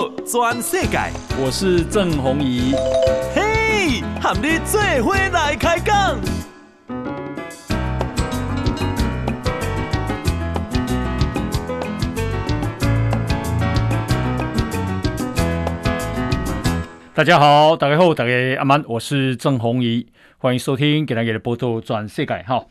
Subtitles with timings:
[0.00, 0.98] 道全世界，
[1.38, 2.72] 我是郑宏仪。
[3.34, 6.18] 嘿，和你做伙来开讲。
[17.14, 20.06] 大家好，大家好，大家阿曼，我是郑宏仪，
[20.38, 22.64] 欢迎收听给大家的报道全世界哈。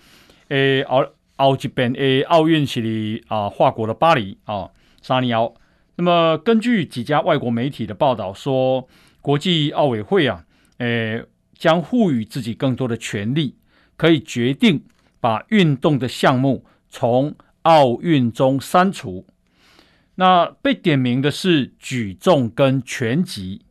[0.48, 1.06] 诶，奥
[1.36, 4.70] 奥这边诶，奥运是啊，法国的巴黎啊，
[5.04, 5.54] 沙尼奥。
[6.00, 8.88] 那么，根据几家外国媒体的报道说，
[9.20, 10.46] 国际奥委会啊，
[10.78, 11.26] 诶，
[11.58, 13.58] 将赋予自己更多的权力，
[13.98, 14.82] 可以决定
[15.20, 19.26] 把运动的项目从奥运中删除。
[20.16, 23.64] 那被点名的是举重跟拳击，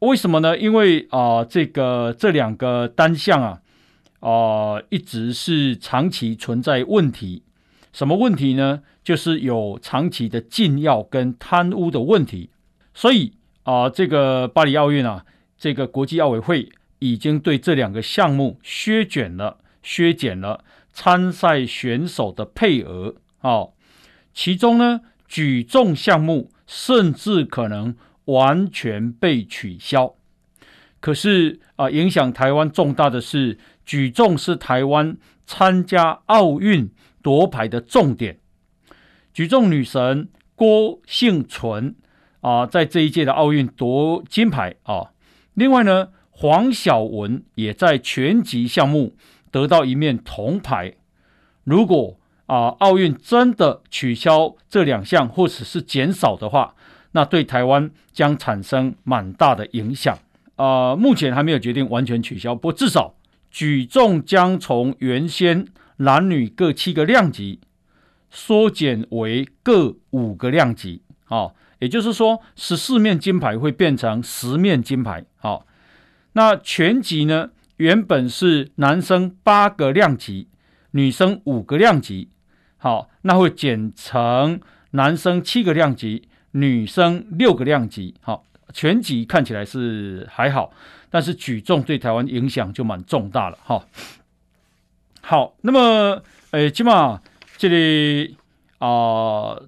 [0.00, 0.58] 为什么呢？
[0.58, 3.62] 因为啊、这个这两个单项啊，
[4.20, 7.42] 啊、一直是长期存在问题。
[7.94, 8.82] 什么问题呢？
[9.06, 12.50] 就是有长期的禁药跟贪污的问题，
[12.92, 15.24] 所以啊、这个巴黎奥运啊，
[15.56, 23.74] 这个国际奥委会已经对这两个项目削减了、削减了参赛选手的配额、哦。
[24.34, 30.16] 其中呢，举重项目甚至可能完全被取消。
[30.98, 36.90] 可是啊、影响台湾重大的是，举重是台湾参加奥运。
[37.22, 38.38] 夺牌的重点，
[39.36, 41.94] 举重女神郭婞淳
[42.40, 45.10] 啊，在这一届的奥运夺金牌啊。
[45.52, 49.14] 另外呢，黄晓雯也在拳击项目
[49.50, 50.94] 得到一面铜牌。
[51.64, 56.74] 如果啊，奥运真的取消这两项或者是减少的话，
[57.12, 60.18] 那对台湾将产生蛮大的影响
[60.54, 60.96] 啊。
[60.96, 63.14] 目前还没有决定完全取消，不过至少
[63.50, 65.66] 举重将从原先。
[65.98, 67.58] 男女各七个量级，
[68.30, 75.66] 缩减为各五个量级，好，也就是说，十四面金牌会变成十面金牌，好。
[76.32, 77.50] 那拳击呢？
[77.78, 80.48] 原本是男生八个量级，
[80.92, 82.28] 女生五个量级，
[82.76, 84.60] 好，那会减成
[84.92, 88.44] 男生七个量级，女生六个量级，好。
[88.72, 90.70] 拳击看起来是还好，
[91.08, 93.86] 但是举重对台湾影响就蛮重大了，哈。
[95.22, 97.22] 好，那么，诶，起码
[97.56, 98.36] 这里
[98.78, 99.58] 啊、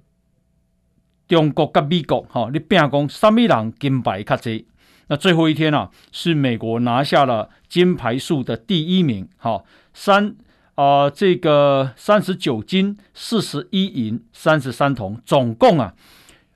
[1.27, 4.65] 中国跟美国哈，你拼讲什么人金牌较侪？
[5.07, 9.63] 那最后一天啊，是美国拿下了金牌数的第一名，哈，
[9.93, 10.35] 三
[10.75, 15.93] 啊、这个三十九金，四十一银，三十三铜，总共啊，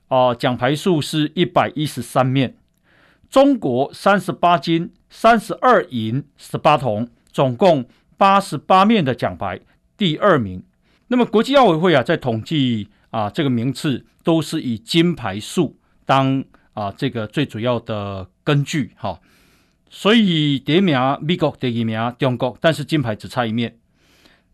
[0.08, 2.56] 啊、奖牌数是一百一十三面。
[3.28, 7.84] 中国三十八金，三十二银，十八铜，总共。
[8.16, 9.60] 八十八面的奖牌，
[9.96, 10.62] 第二名。
[11.14, 16.42] 那么国际奥委会啊，在统计啊这个名次，都是以金牌数当
[16.72, 19.20] 啊这个最主要的根据哈。
[19.88, 23.78] 所以第一名美国，第二名中国，但是金牌只差一面。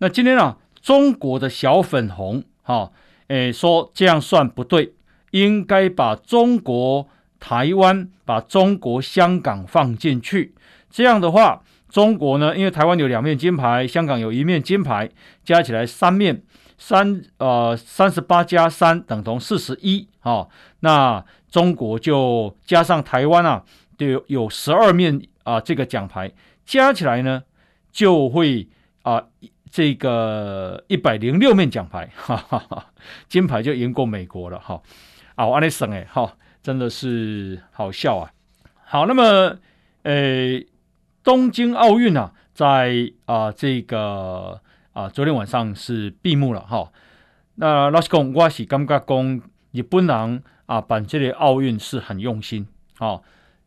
[0.01, 2.93] 那今天啊，中国的小粉红哈，
[3.29, 4.93] 诶说这样算不对，
[5.31, 10.55] 应该把中国台湾、把中国香港放进去。
[10.91, 11.63] 这样的话。
[11.91, 15.11] 中国呢，因为台湾有两面金牌，香港有一面金牌，
[15.43, 16.41] 加起来三面，
[16.79, 20.47] 三呃三十八加三等同四十一啊。
[20.81, 23.65] 那中国就加上台湾啊，
[23.99, 26.31] 就有十二面啊这个奖牌，
[26.65, 27.43] 加起来呢
[27.91, 28.69] 就会
[29.03, 29.25] 啊
[29.69, 32.87] 这个一百零六面奖牌，哈哈，
[33.29, 34.81] 金牌就赢过美国了哈。
[35.35, 38.31] 啊，我安利省哎哈，真的是好笑啊。
[38.85, 39.57] 好，那么
[40.05, 40.65] 诶。
[41.23, 44.61] 东京奥运啊，在啊、呃、这个
[44.93, 46.91] 啊昨天晚上是闭幕了哈。
[47.57, 49.43] 那老实讲，我是感觉讲
[49.73, 52.67] 日本人啊办这个奥运是很用心
[52.99, 53.21] 啊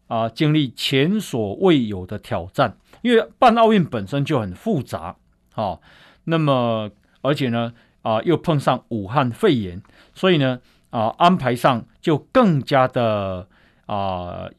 [0.08, 5.16] 啊，经历前所未有的挑战，因为办奥运本身就很复杂
[5.54, 5.80] 啊。
[6.24, 6.90] 那么
[7.22, 9.82] 而且呢啊又碰上武汉肺炎，
[10.16, 10.60] 所以呢
[10.90, 13.48] 啊安排上就更加的
[13.86, 14.50] 啊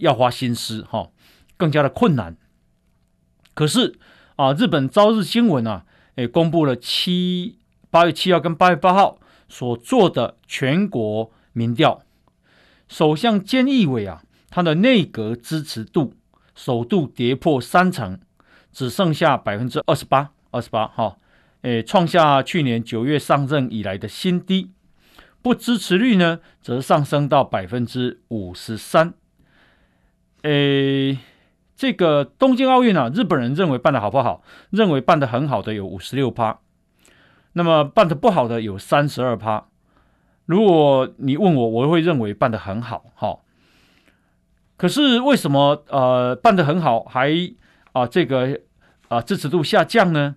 [0.00, 1.08] 要花心思哈。
[1.58, 2.36] 更加的困难，
[3.52, 3.98] 可是
[4.36, 5.84] 啊，日本朝日新闻啊，
[6.14, 7.58] 诶，公布了七
[7.90, 9.18] 八月七号跟八月八号
[9.48, 12.00] 所做的全国民调，
[12.86, 16.14] 首相菅义伟啊，他的内阁支持度
[16.54, 18.20] 首度跌破三成，
[18.70, 21.16] 只剩下百分之二十八，二十八哈，
[21.62, 24.70] 诶，创下去年九月上任以来的新低，
[25.42, 29.14] 不支持率呢，则上升到百分之五十三，
[30.42, 31.18] 诶。
[31.78, 34.42] 这个东京奥运啊，日本人认为办得好不好？
[34.70, 36.58] 认为办得很好的有五十六趴，
[37.52, 39.68] 那么办得不好的有三十二趴。
[40.44, 43.38] 如果你问我，我会认为办得很好，哈。
[44.76, 47.30] 可是为什么呃办得很好，还
[47.92, 48.60] 啊、这个
[49.06, 50.34] 啊、支持度下降呢？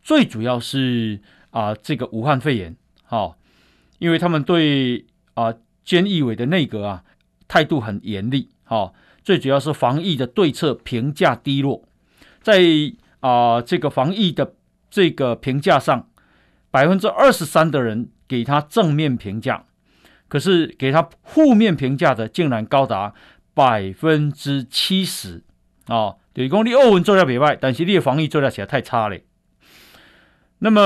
[0.00, 1.20] 最主要是
[1.50, 2.74] 啊、这个武汉肺炎，
[3.04, 3.36] 哈，
[3.98, 5.04] 因为他们对
[5.34, 5.52] 啊
[5.84, 7.04] 菅义伟的内阁啊
[7.46, 11.82] 态度很严厉，哈，最主要是防疫的对策评价低落，
[12.42, 12.62] 在
[13.20, 14.54] 啊、这个防疫的
[14.90, 16.08] 这个评价上，
[16.70, 19.66] 百分之二十三的人给他正面评价。
[20.28, 23.12] 可是给他负面评价的竟然高达
[23.52, 25.42] 百分之七十
[25.86, 26.14] 啊！
[26.32, 29.18] 对，讲你欧文做得袂歹，但是你的防疫做得起来太差了。
[30.60, 30.80] 那么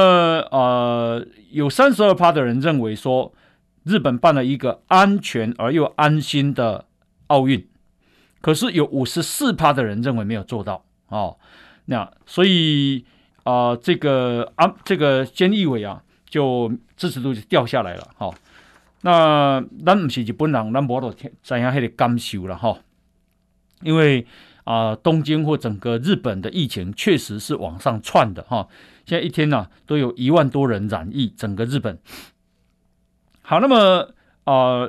[0.50, 3.34] 呃，有三十二趴的人认为说，
[3.82, 6.86] 日本办了一个安全而又安心的
[7.26, 7.68] 奥运，
[8.44, 11.38] 可是有五十四趴的人认为没有做到哦。
[11.86, 13.06] 那所以
[13.42, 18.30] 啊、这个啊，这个菅义伟啊，就支持度就掉下来了哈。
[19.00, 22.76] 那咱不是日本人，咱无都知影迄个感受了哈。
[23.80, 24.26] 因为
[24.64, 28.68] 啊、东京或整个日本的疫情确实是往上窜的哈。
[29.06, 31.98] 现在一天呢、都有一万多人染疫，整个日本。
[33.40, 34.10] 好，那么
[34.44, 34.88] 啊、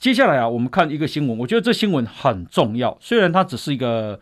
[0.00, 2.96] 接下来啊，我们看一个新闻，我觉得这新闻很重要。
[3.02, 4.18] 虽然它只是一个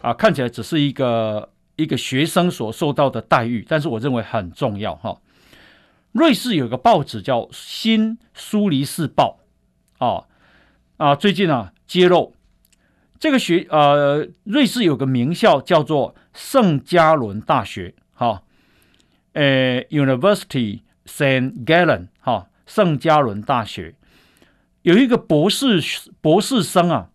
[0.00, 5.20] 啊，看起来只是一个一个学生所受到的待遇，但是我认为很重要哈。
[6.10, 9.38] 瑞士有个报纸叫《新苏黎世报》
[10.04, 10.26] 啊
[10.96, 12.34] 啊，最近啊揭露
[13.20, 18.42] 这个学呃，瑞士有个名校叫做圣加伦大学，哈、啊，
[19.34, 23.94] 呃，University Saint Gallen 哈、圣加伦大学
[24.82, 25.82] 有一个博士
[26.20, 27.10] 博士生啊，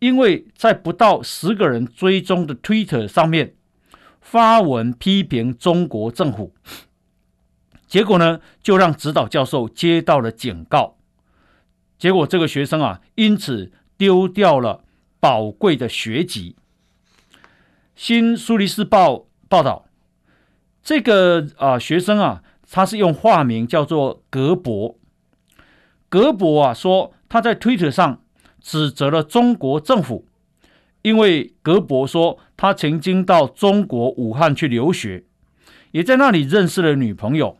[0.00, 3.54] 因为在不到十个人追踪的 Twitter 上面
[4.20, 6.52] 发文批评中国政府。
[7.86, 10.96] 结果呢，就让指导教授接到了警告。
[11.96, 14.82] 结果这个学生啊，因此丢掉了
[15.20, 16.56] 宝贵的学籍。
[17.94, 19.86] 新苏黎世报报道，
[20.82, 24.98] 这个啊、学生啊，他是用化名叫做格博。
[26.14, 28.22] 格博啊说，他在推特上
[28.60, 30.28] 指责了中国政府，
[31.02, 35.24] 因为格博说他曾经到中国武汉去留学。
[35.90, 37.58] 也在那里认识了女朋友，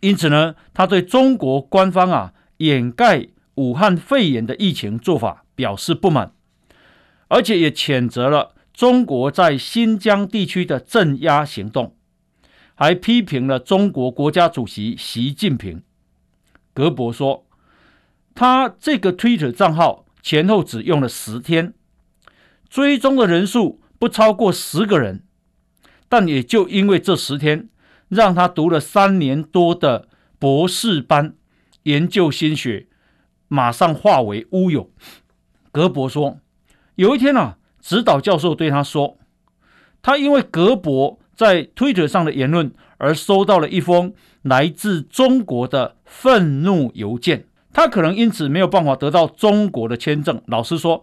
[0.00, 6.32] 因此呢，他对中国官方啊掩盖武汉肺炎的疫情做法表示不满，
[7.28, 11.94] 而且也谴责了中国在新疆地区的镇压行动，
[12.74, 15.80] 还批评了中国国家主席习近平。
[16.74, 17.46] 格博说，
[18.34, 21.72] 他这个 Twitter 账号前后只用了十天，
[22.68, 25.22] 追踪的人数不超过十个人。
[26.08, 27.68] 但也就因为这十天，
[28.08, 31.34] 让他读了三年多的博士班，
[31.84, 32.88] 研究心学，
[33.48, 34.90] 马上化为乌有。
[35.72, 36.38] 格博说，
[36.96, 39.18] 有一天啊，指导教授对他说，
[40.02, 42.72] 他因为格博在推特上的言论
[43.04, 50.40] 而收到了一封来自中国的愤怒邮件，他可能因此没有办法得到中国的签证。
[50.46, 51.02] 老师说。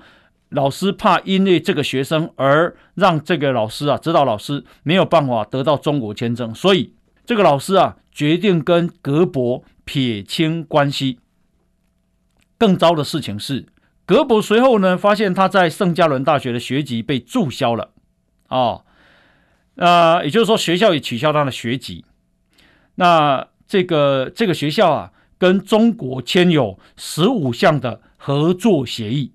[0.53, 6.94] 老师怕因为这个学生而让这个老师啊，指导老师没有办法得到中国签证，所以
[7.25, 11.20] 这个老师啊决定跟格博撇清关系。
[12.58, 13.65] 更糟的事情是，
[14.05, 17.91] 格博随后呢发现他在圣加伦大学的学籍被注销了
[18.48, 18.81] 啊
[19.75, 22.05] 啊，呃，也就是说学校也取消他的学籍。
[22.95, 29.31] 那这个这个学校啊，跟中国签有十五项的合作协议。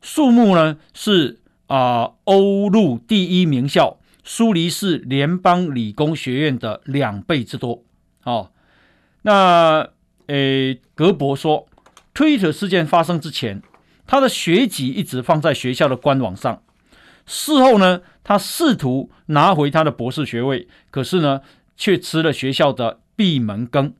[0.00, 7.82] 数目呢是啊欧陆第一名校苏黎世联邦理工学院的两倍之多。
[8.24, 8.50] 哦，
[9.22, 9.88] 那
[10.26, 11.66] 诶格博说，
[12.12, 13.62] 推特事件发生之前，
[14.06, 16.62] 他的学籍一直放在学校的官网上。
[17.28, 21.42] 事后呢，他试图拿回他的博士学位，可是呢，
[21.76, 23.94] 却吃了学校的闭门羹。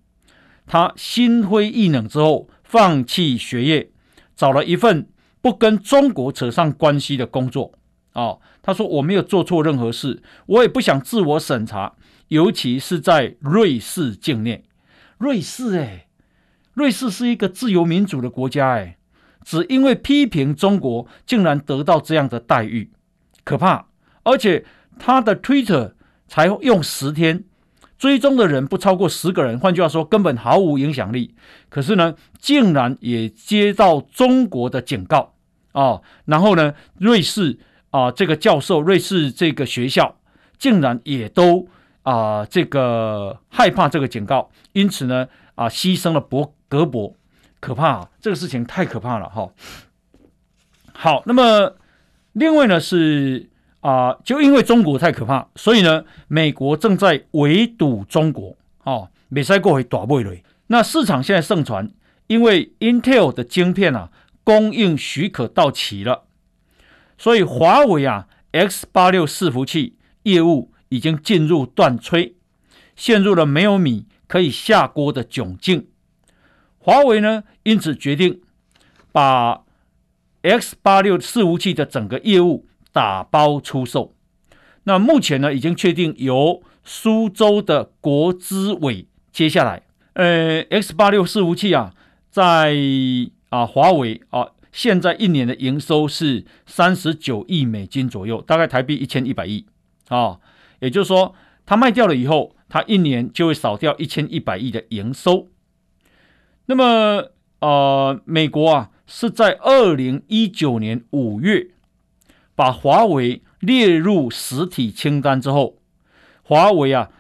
[0.67, 3.91] 他心灰意冷之后，放弃学业，
[4.35, 5.07] 找了一份。
[5.41, 7.73] 不跟中国扯上关系的工作、
[8.13, 11.95] 哦，他说我没有做错任何事，我也不想自我审查，
[12.27, 14.65] 尤其是在瑞士境内。
[15.17, 16.09] 瑞士哎，
[16.75, 18.99] 瑞士是一个自由民主的国家哎，
[19.45, 22.91] 只因为批评中国，竟然得到这样的待遇，
[23.49, 23.87] 可怕！
[24.25, 24.67] 而且
[24.99, 25.93] 他的 Twitter
[26.27, 27.45] 才用十天。
[27.97, 31.35] 追踪的人不超过十个人，换句话说，根本毫无影响力。
[31.71, 35.33] 可是呢，竟然也接到中国的警告
[35.73, 36.03] 啊、哦！
[36.27, 37.59] 然后呢，瑞士
[37.91, 40.17] 啊、这个教授，瑞士这个学校，
[40.59, 41.67] 竟然也都
[42.03, 47.15] 啊、这个害怕这个警告，因此呢，啊牺牲了博格博，
[47.61, 48.11] 可怕！
[48.21, 49.49] 这个事情太可怕了哈。
[50.93, 51.73] 好，那么
[52.39, 53.49] 另外呢是
[53.81, 60.43] 啊，就因为中国太可怕，所以呢，美国正在围堵中国哦，没使过会打不雷。
[60.69, 61.91] 那市场现在盛传，
[62.27, 64.11] 因为 Intel 的晶片啊
[64.45, 66.25] 供应许可到期了，
[67.17, 72.35] 所以华为啊 X 八六伺服器业务已经进入断炊，
[72.97, 75.87] 陷入了没有米可以下锅的窘境。
[76.79, 78.41] 华为呢，因此决定
[79.13, 79.63] 把
[80.43, 84.15] X 八六伺服器的整个业务打包出售。
[84.85, 89.83] 那目前呢，已经确定由苏州的国资委接下来。
[90.15, 91.95] 呃，X 八六伺服器啊，
[92.31, 92.77] 在
[93.51, 99.67] 啊华为啊，现在一年的营收是三十九亿美金左右，大概台币一千一百亿
[100.09, 100.39] 啊。
[100.81, 101.35] 也就是说，
[101.67, 105.49] 它卖掉了以后，它一年就会少掉一千一百亿的营收。
[106.67, 107.31] 那么，
[107.61, 111.71] 呃，美国啊是在二零一九年五月
[112.55, 115.79] 把华为列入实体清单之后，
[116.45, 117.11] 华为啊。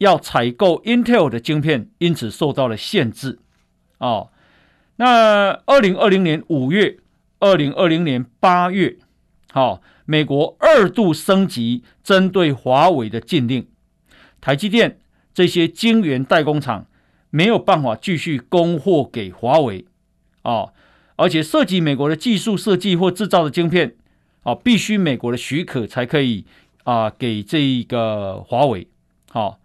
[0.00, 3.38] 要采购 Intel 的晶片，因此受到了限制。
[3.98, 4.30] 哦，
[4.96, 6.96] 那二零二零年五月、
[7.38, 8.96] 二零二零年八月，
[9.52, 13.68] 好、哦，美国二度升级针对华为的禁令，
[14.40, 15.00] 台积电
[15.34, 16.86] 这些晶圆代工厂
[17.28, 19.84] 没有办法继续供货给华为。
[20.44, 20.72] 哦，
[21.20, 23.94] 而且涉及美国的技术设计或制造的晶片，
[24.42, 26.46] 啊，必须美国的许可才可以
[26.84, 28.88] 啊、给这个华为。
[29.30, 29.60] 好、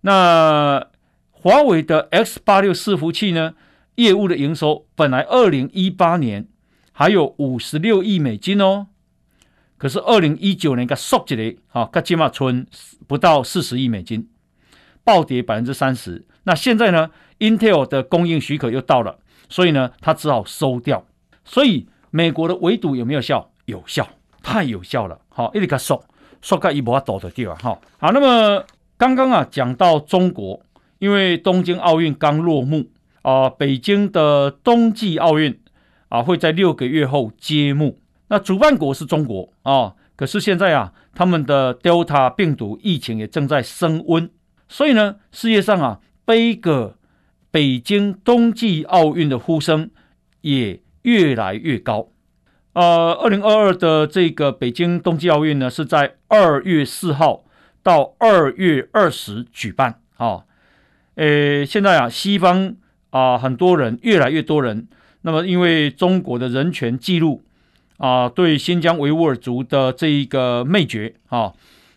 [0.00, 0.86] 那
[1.30, 3.54] 华为的 X 八六伺服器呢？
[3.96, 6.46] 业务的营收本来二零一八年
[6.92, 8.86] 还有五十六亿美金哦，
[9.76, 12.66] 可是二零一九年给缩起来，啊，它起码存
[13.06, 14.26] 不到四十亿美金，
[15.04, 16.24] 暴跌百分之三十。
[16.44, 19.18] 那现在呢，Intel 的供应许可又到了，
[19.48, 21.04] 所以呢，他只好收掉。
[21.44, 23.50] 所以美国的围堵有没有效？
[23.66, 24.08] 有效，
[24.42, 25.20] 太有效了。
[25.28, 26.04] 好，一直给缩，
[26.40, 27.54] 缩个一波倒的掉。
[27.56, 28.64] 哈，好，那么。
[28.98, 30.60] 刚刚啊，讲到中国，
[30.98, 32.90] 因为东京奥运刚落幕
[33.22, 35.56] 啊、北京的冬季奥运
[36.08, 38.00] 啊会在六个月后揭幕。
[38.26, 44.28] 那主办国是中国啊，可是现在啊，他们的 Delta 病毒疫情也正在升温，
[44.66, 46.97] 所以呢，世界上啊，杯葛
[47.50, 49.90] 北京冬季奥运的呼声
[50.40, 52.08] 也越来越高。
[52.72, 57.44] 呃，二零二二的这个北京冬季奥运呢，是在二月四号。
[57.80, 60.44] 到二月二十举办啊，
[61.14, 62.74] 呃，现在啊，西方
[63.08, 64.88] 啊，很多人，越来越多人，
[65.22, 67.42] 那么因为中国的人权记录
[67.96, 71.54] 啊，对新疆维吾尔族的这一个灭绝啊，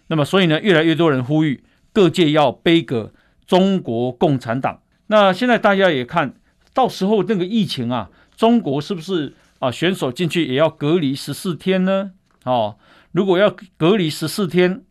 [0.07, 3.11] 那么所以呢，越来越多人呼吁各界要背个
[3.45, 4.80] 中国共产党。
[5.11, 6.33] 那现在大家也看
[6.73, 12.13] 到时候那个疫情啊，中国是不是啊，选手进去也要隔离十四天呢？
[12.45, 12.77] 哦，
[13.11, 14.85] 如果要隔离十四天。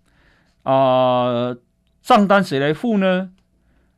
[0.62, 1.56] 啊，
[2.02, 3.30] 账单谁来付呢？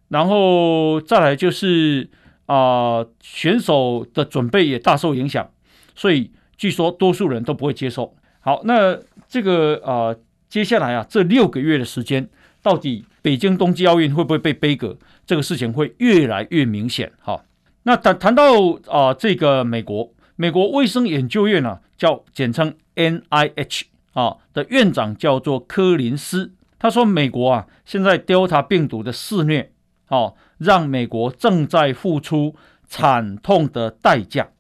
[0.08, 2.08] 然后再来就是
[2.46, 5.50] 啊，选手的准备也大受影响，
[5.96, 8.14] 所以据说多数人都不会接受。
[8.38, 10.14] 好，那这个啊，
[10.48, 12.30] 接下来啊，这六个月的时间，
[12.62, 14.96] 到底北京冬季奥运会不会被杯葛？
[15.32, 17.10] 这个事情会越来越明显。
[17.22, 17.42] 哈，
[17.84, 18.52] 那谈谈到
[18.86, 23.84] 啊，这个美国美国卫生研究院啊，叫简称 NIH。
[24.12, 29.72] 啊的院长叫做柯林斯，他说：“美国啊，现在 Delta 病毒的肆虐，
[30.08, 32.54] 哦，让美国正在付出
[32.86, 34.50] 惨痛的代价，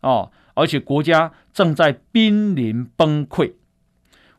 [0.00, 3.52] 哦，而且国家正在濒临崩溃。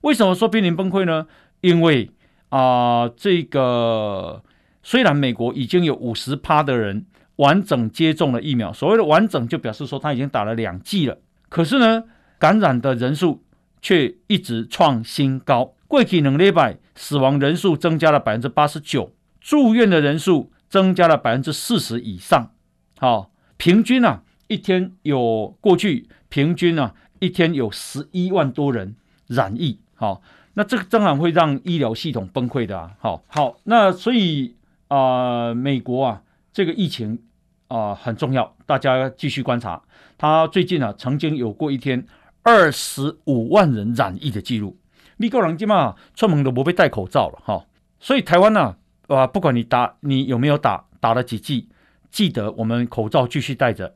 [0.01, 1.27] 为什么说濒临崩溃呢？
[1.61, 2.09] 因为
[2.49, 4.41] 啊、呃，这个
[4.87, 11.17] 虽然美国已经有五十趴的人完整接种了疫苗，所谓的完整就表示说他已经打了两剂了，
[11.49, 12.05] 可是呢，
[12.39, 13.43] 感染的人数。”
[13.79, 15.75] 却一直创新高。
[15.87, 22.51] 过去两礼拜，死亡人数增加了百分之八十九，住院的人数增加了百分之四十以上。
[22.97, 28.95] 好，平均啊，一天有过去平均啊，一天有十一万多人
[29.27, 29.79] 染疫。
[29.93, 30.23] 好，
[30.55, 32.91] 那这个当然会让医疗系统崩溃的啊。
[32.99, 34.55] 好，好，那所以
[34.87, 37.21] 啊、美国啊，这个疫情
[37.67, 39.81] 啊、很重要，大家继续观察。
[40.17, 42.05] 他最近啊，曾经有过一天。
[42.43, 44.79] 二十五万人染疫的记录，
[45.17, 47.65] 美国人今嘛出门都不被戴口罩了哈，
[47.99, 48.77] 所以台湾呢
[49.07, 51.67] 啊，不管你打你有没有打，打了几剂，
[52.09, 53.93] 记得我们口罩继续戴着，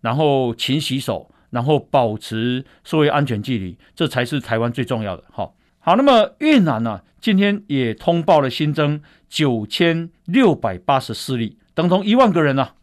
[0.00, 5.50] 然后勤洗手，然后保持社会安全距离，这才是台湾最重要的哈。
[5.82, 12.74] 好，那么越南呢，今天也通报了新增九千六百八十四例，等同一万个人啊，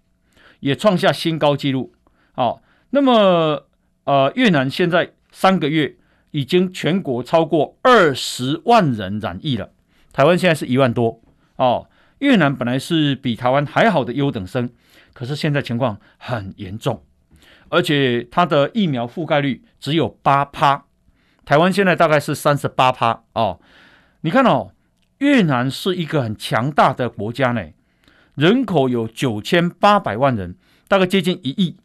[0.62, 1.94] 也创下新高纪录。
[2.34, 3.68] 好，那么
[4.06, 5.96] 呃，越南现在三个月
[6.32, 9.70] 已经全国超过二十万人染疫了，
[10.12, 11.22] 台湾现在是一万多
[11.58, 11.88] 哦。
[12.18, 14.72] 越南本来是比台湾还好的优等生，
[15.14, 17.04] 可是现在情况很严重，
[17.70, 20.87] 而且它的疫苗覆盖率只有八趴，
[21.48, 23.62] 台湾现在大概是三十八趴哦。
[24.20, 24.74] 你看哦，
[25.20, 27.64] 越南是一个很强大的国家呢，
[28.36, 30.58] 人口有九千八百万人，
[30.90, 31.78] 大概接近一亿。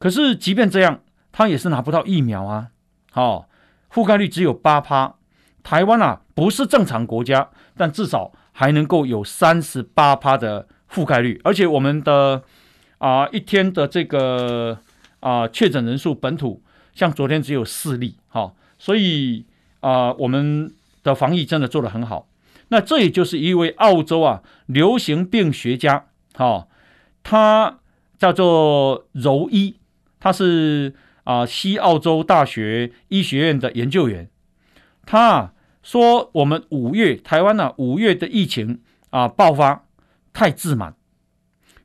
[0.00, 2.70] 可是即便这样，它也是拿不到疫苗啊。
[3.12, 3.46] 哦，
[3.92, 5.14] 覆盖率只有八趴。
[5.62, 12.42] 台湾啊，不是正常国家，但至少还能够有三十八趴的覆盖率，而且我们的
[12.98, 14.80] 啊、一天的这个
[15.20, 16.60] 啊、呃、确诊人数本土，
[16.92, 18.54] 像昨天只有四例，哈、哦，
[18.84, 19.46] 所以
[19.80, 22.28] 啊、我们的防疫真的做得很好。
[22.68, 26.68] 那这也就是一位澳洲啊流行病学家，哈、哦，
[27.22, 27.78] 他
[28.18, 29.76] 叫做柔伊，
[30.20, 34.28] 他是啊、西澳洲大学医学院的研究员，
[35.06, 35.52] 他。
[35.84, 39.84] 说我们五月台湾呢、啊，五月的疫情啊爆发
[40.32, 40.94] 太自满，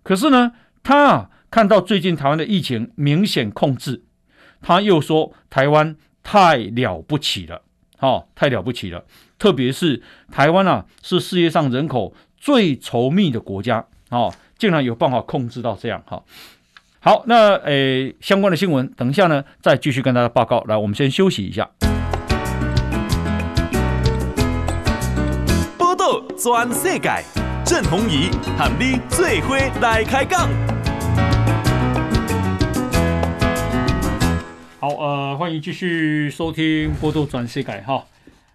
[0.03, 0.53] 可是呢，
[0.83, 4.05] 他啊看到最近台湾的疫情明显控制，
[4.61, 7.61] 他又说台湾太了不起了，
[7.99, 9.03] 哦，太了不起了，
[9.37, 16.23] 特别是台湾啊是世界上人口最稠密的国家，哦，竟然有办法控制到这样，哈、
[16.99, 21.69] 好，那诶相关的新闻等一下呢再继续跟大家报告，来，我们先休息一下。
[26.41, 27.11] 全世界，
[27.65, 30.68] 郑弘仪喊你做伙来开讲。
[34.81, 36.63] 好，呃，欢迎继续收听
[37.01, 38.05] 《波度转世界》哈。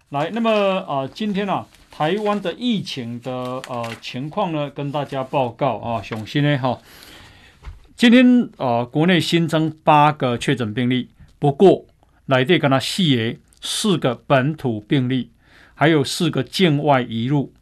[0.09, 6.79] 来，那么啊、呃，今天啊，台湾的疫情的呃情况呢，跟大家报告啊，熊心呢哈。
[7.95, 11.85] 今天啊、呃，国内新增八个确诊病例，不过
[12.25, 15.29] 来这跟他细爷四个本土病例，
[15.75, 17.53] 还有四个境外移入。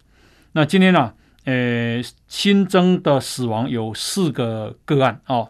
[0.54, 5.49] 那今天呢、啊，呃，新增的死亡有四个个案哦，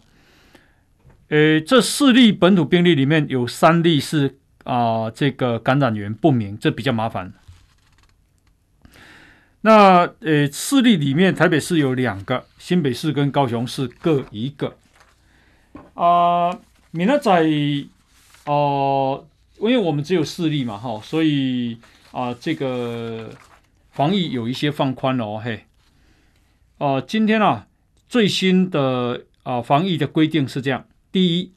[1.34, 7.34] 呃，这四例本土病例里面有三例是啊、这个感染源不明，这比较麻烦。
[9.62, 14.78] 那呃，四例里面，台北市有两个，新北市跟高雄市各一个。
[15.96, 17.32] 啊、呃，明仔
[18.46, 19.26] 哦，
[19.58, 21.80] 因为我们只有四例嘛，哈、所以
[22.12, 23.32] 啊、这个。
[23.89, 25.65] 防疫有一些放宽了哦，嘿，
[26.80, 27.67] 哦、今天啊，
[28.08, 31.54] 最新的啊、防疫的规定是这样：第一，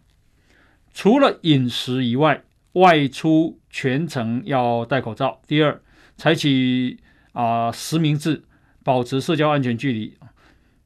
[0.92, 5.81] 除了饮食以外，外出全程要戴口罩；第二，
[6.19, 7.01] 采取
[7.33, 8.45] 啊、实名制，
[8.85, 10.19] 保持社交安全距离。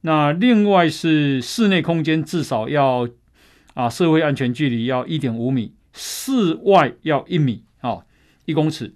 [0.03, 3.09] 那另外是室内空间至少要
[3.73, 8.05] 啊、社会安全距离要一点五米，室外要一米啊、哦、
[8.45, 8.95] 一公尺。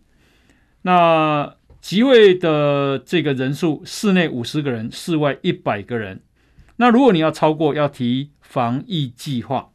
[0.83, 6.21] 那集会的这个人数，室内五十个人，室外一百个人。
[6.77, 9.71] 那如果你要超过，要提防疫计划。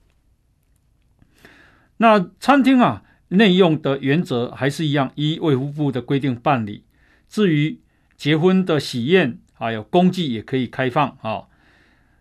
[1.99, 6.85] 那餐厅啊，内用的原则还是一样，依卫福部的规定办理。
[7.29, 7.81] 至于
[8.17, 11.45] 结婚的喜宴，还有公祭也可以开放啊。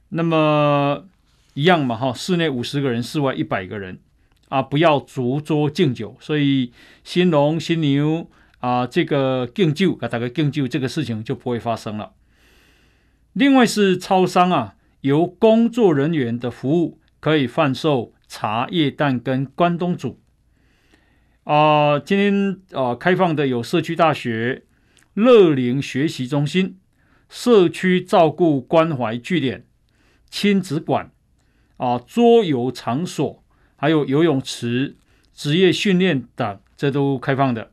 [0.10, 1.06] 那么
[1.54, 4.00] 一样嘛，哈，室内五十个人，室外一百个人
[4.50, 6.18] 啊，不要逐桌敬酒。
[6.20, 8.28] 所以新郎新娘。
[8.60, 12.12] 啊，这个敬酒，给大家敬酒，这个事情就不会发生了。
[13.32, 20.20] 另外是超商啊，由工作人员的服务可以贩售茶叶蛋跟关东煮。
[21.44, 24.66] 啊，今天啊开放的有社区大学、
[25.14, 26.78] 乐龄学习中心、
[27.28, 29.66] 社区照顾关怀据点、
[30.30, 31.12] 亲子馆、
[31.78, 33.44] 啊桌游场所，
[33.76, 34.96] 还有游泳池、
[35.34, 37.72] 职业训练等，这都开放的。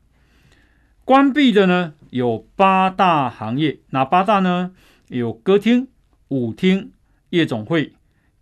[1.05, 4.73] 关闭的呢有八大行业，哪八大呢？
[5.09, 5.89] 有歌厅、
[6.29, 6.91] 舞厅、
[7.37, 7.93] 夜总会、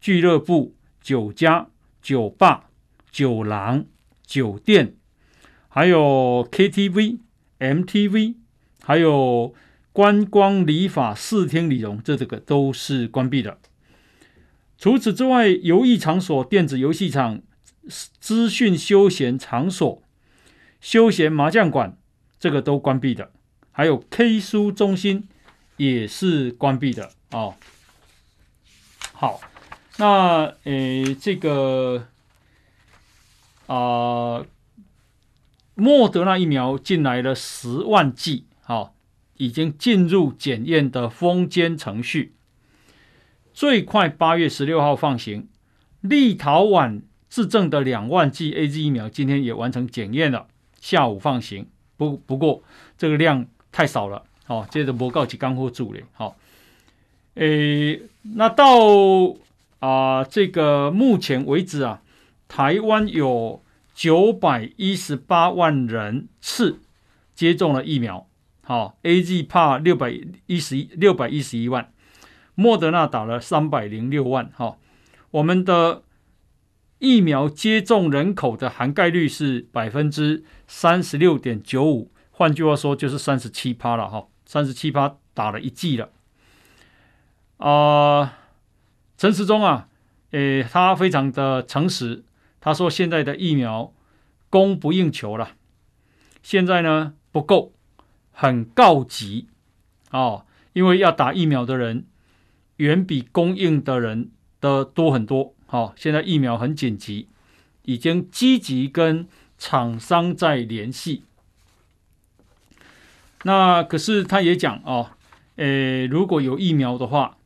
[0.00, 1.68] 俱乐部、酒家、
[2.00, 2.70] 酒吧、
[3.10, 3.84] 酒廊、
[4.24, 4.94] 酒店，
[5.68, 7.18] 还有 KTV、
[7.58, 8.36] MTV，
[8.82, 9.52] 还有
[9.92, 13.58] 观光理发、视听理容，这这个都是关闭的。
[14.78, 17.42] 除此之外，游艺场所、电子游戏场、
[18.20, 20.02] 资讯休闲场所、
[20.80, 21.98] 休闲麻将馆。
[22.36, 23.30] 这个都关闭的，
[23.72, 25.26] 还有 K 书中心
[25.78, 27.54] 也是关闭的哦。
[29.24, 29.40] 好，
[29.96, 32.08] 那诶，这个
[33.66, 34.44] 啊、
[35.74, 38.92] 莫德纳疫苗进来了十万剂，好、哦，
[39.38, 42.34] 已经进入检验的封缄程序。
[43.54, 45.48] 最快八月十六号放行。
[46.02, 50.48] 立陶宛自证的两万剂 AZ 疫苗今天也完成检验了，
[50.82, 51.66] 下午放行。
[51.96, 52.62] 不不过
[52.98, 56.36] 这个量太少了，好，接着报告及干货助理，好，
[57.34, 58.66] 诶，那到
[59.80, 62.02] 啊、这个目前为止啊，
[62.48, 63.62] 台湾有
[63.94, 66.80] 九百一十八万人次
[67.34, 68.26] 接种了疫苗，
[68.62, 71.92] 好 ag 怕六百一十一六百一十一万，
[72.54, 74.78] 莫德纳打了三百零六万，好，
[75.32, 76.02] 我们的。
[77.00, 86.08] 疫苗接种人口的涵盖率是百分之三十六点九五，换句话说就是三十七趴了哈，三十七趴打了一剂了。
[87.58, 88.38] 啊、
[89.16, 89.88] 陈时中啊，
[90.32, 92.24] 诶，他非常的诚实，
[92.60, 93.92] 他说现在的疫苗
[94.50, 95.52] 供不应求了，
[96.42, 97.72] 现在呢不够，
[98.32, 99.48] 很告急
[100.10, 102.06] 哦，因为要打疫苗的人
[102.76, 105.54] 远比供应的人的多很多。
[105.66, 107.28] 好，现在疫苗很紧急，
[107.82, 111.24] 已经积极跟厂商在联系。
[113.44, 115.10] 那可是他也讲哦，
[115.56, 117.36] 诶，如果有疫苗的话，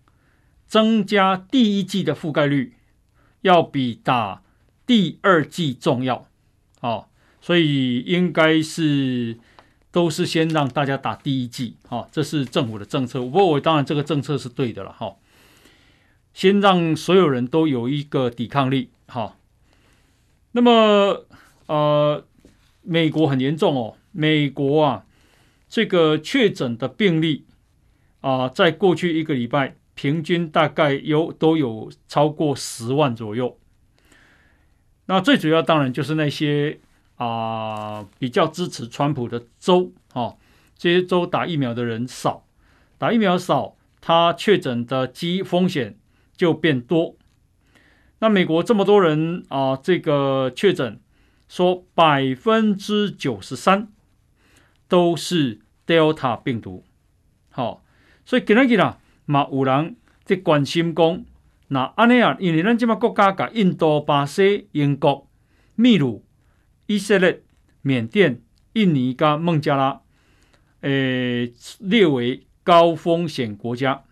[0.68, 2.74] 增加第一剂的覆盖率
[3.40, 4.42] 要比打
[4.86, 6.28] 第二剂重要。
[6.80, 7.06] 哦，
[7.40, 9.38] 所以应该是
[9.90, 11.76] 都是先让大家打第一剂。
[11.88, 13.20] 哦，这是政府的政策。
[13.20, 14.92] 不过我当然这个政策是对的了。
[14.92, 15.16] 哈。
[16.34, 19.36] 先让所有人都有一个抵抗力，好。
[20.52, 21.26] 那么，
[21.66, 22.24] 呃，
[22.82, 23.96] 美国很严重哦。
[24.12, 25.04] 美国啊，
[25.68, 27.44] 这个确诊的病例
[28.20, 33.58] 啊、在过去一个礼拜，平均大概有都有超过十万左右。
[35.06, 36.78] 那最主要当然就是那些
[37.16, 40.38] 啊、比较支持川普的州，哦，
[40.76, 42.44] 这些州打疫苗的人少，
[42.96, 45.96] 打疫苗少，他确诊的机风险。
[46.38, 47.16] 就变多。
[48.20, 51.00] 那美国这么多人啊，这个确诊
[51.48, 53.88] 说百分之九十三
[54.86, 56.84] 都是 Delta 病毒。
[57.50, 57.82] 好，
[58.24, 61.22] 所以今日啦，嘛有人在关心讲，
[61.68, 65.28] 那安尼啊，因为咱这边国家甲印度、巴西、英国、
[65.74, 66.24] 秘鲁、
[66.86, 67.42] 以色列、
[67.82, 68.40] 缅甸、
[68.72, 70.00] 印尼加孟加拉，
[70.80, 74.02] 诶，列为高风险国家。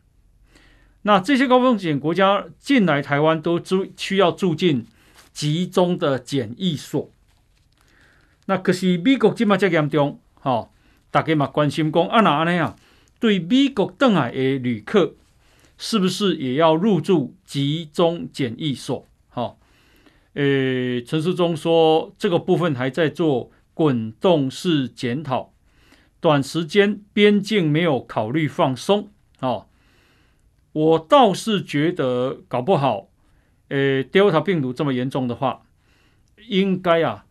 [1.01, 4.85] 那这些高风险国家进来台湾都住需要住进
[5.33, 7.11] 集中的检疫所。
[8.45, 10.71] 那可是美国这么这严重，哈、哦，
[11.11, 12.77] 大家嘛关心讲啊哪呢呀？
[13.19, 15.15] 对美国登来的旅客，
[15.79, 19.07] 是不是也要入住集中检疫所？
[19.29, 19.57] 哈、哦，
[20.35, 25.53] 诶，陈世忠说这个部分还在做滚动式检讨，
[26.21, 29.67] 短时间边境没有考虑放松，哦。
[30.73, 33.09] 我倒是觉得搞不好，
[33.69, 35.63] 呃，Delta 病毒这么严重的话，
[36.49, 37.25] 应该啊，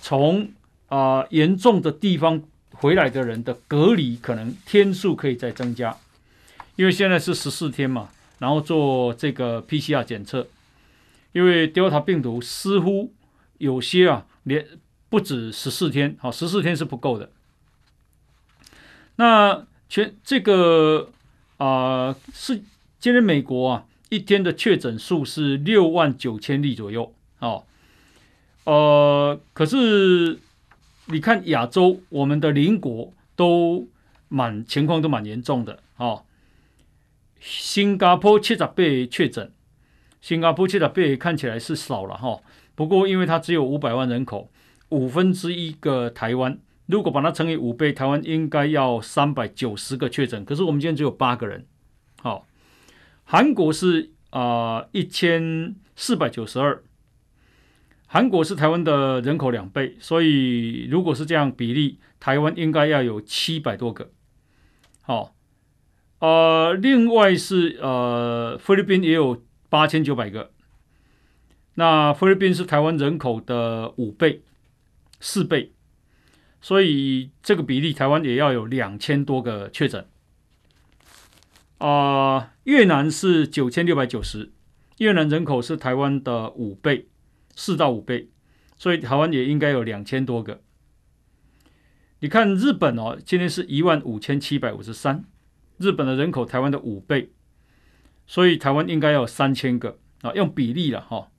[0.00, 0.52] 从
[0.86, 2.44] 啊、呃、严重的地方
[2.74, 5.96] 回来的人的隔离可能天数可以再增加，
[6.76, 10.46] 因为现在是十四天嘛，然后做这个 PCR 检测，
[11.32, 13.12] 因为 Delta 病毒似乎
[13.58, 14.66] 有些啊连
[15.08, 17.30] 不止十四天，好，十四天是不够的。
[19.16, 21.10] 那全这个
[21.56, 22.62] 啊、是。
[23.00, 27.64] 今天美国啊，一天的确诊数是六万九千例左右，哦，
[28.64, 30.38] 呃，可是
[31.06, 33.88] 你看亚洲，我们的邻国都
[34.28, 36.24] 蛮情况都蛮严重的，哦，
[37.40, 38.74] 新加坡七十八
[39.10, 39.52] 确诊，
[40.20, 42.42] 新加坡七十八看起来是少了哈、哦，
[42.74, 44.50] 不过因为它只有五百万人口，
[44.88, 51.66] 五分之一个台湾，如果把它乘以五倍，台湾应该要三百九十个确诊，可是我们今天只有八个人，
[52.22, 52.42] 好、哦。
[53.26, 56.82] 韩国是啊一千四百九十二，
[58.14, 64.12] 韩国是台湾的人口两倍，所以如果是这样比例，台湾应该要有七百多个。
[65.02, 65.34] 好，
[66.20, 70.52] 呃，另外是呃菲律宾也有八千九百个，
[71.74, 74.44] 那菲律宾是台湾人口的五倍、
[75.18, 75.72] 四倍，
[76.60, 80.06] 所以这个比例台湾也要有两千多个确诊。
[81.78, 84.52] 啊、越南是九千六百九十，
[84.98, 87.08] 越南人口是台湾的五倍，
[87.56, 88.30] 四到五倍，
[88.76, 90.62] 所以台湾也应该有两千多个。
[92.20, 95.24] 你看日本哦，今天是一万五千七百五十三，
[95.78, 97.32] 日本的人口台湾的五倍，
[98.26, 101.30] 所以台湾应该要有三千个啊，用比例了哈。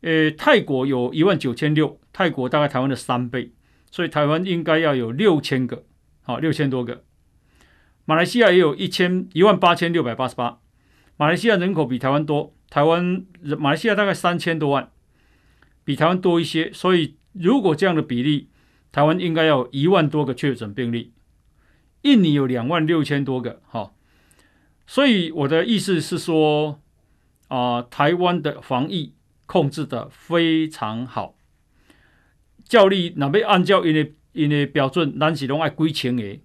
[0.00, 3.52] 呃，泰国有一万九千六，泰国大概台湾的三倍，
[3.90, 5.84] 所以台湾应该要有六千个，
[6.22, 7.04] 好，六千多个。
[8.04, 10.60] 马来西亚也有一千一万八千六百八十八，
[11.16, 13.26] 马来西亚人口比台湾多，台湾
[13.58, 14.92] 马来西亚大概三千多万，
[15.86, 16.70] 比台湾多一些。
[16.74, 18.50] 所以如果这样的比例，
[18.92, 21.14] 台湾应该要有一万多个确诊病例。
[22.02, 23.92] 印尼有两万六千多个，哈。
[24.86, 26.80] 所以我的意思是说，
[27.48, 29.14] 啊、台湾的防疫
[29.46, 31.36] 控制得非常好。
[32.64, 36.38] 教例那边按照因的因的标准，咱是拢爱几千个，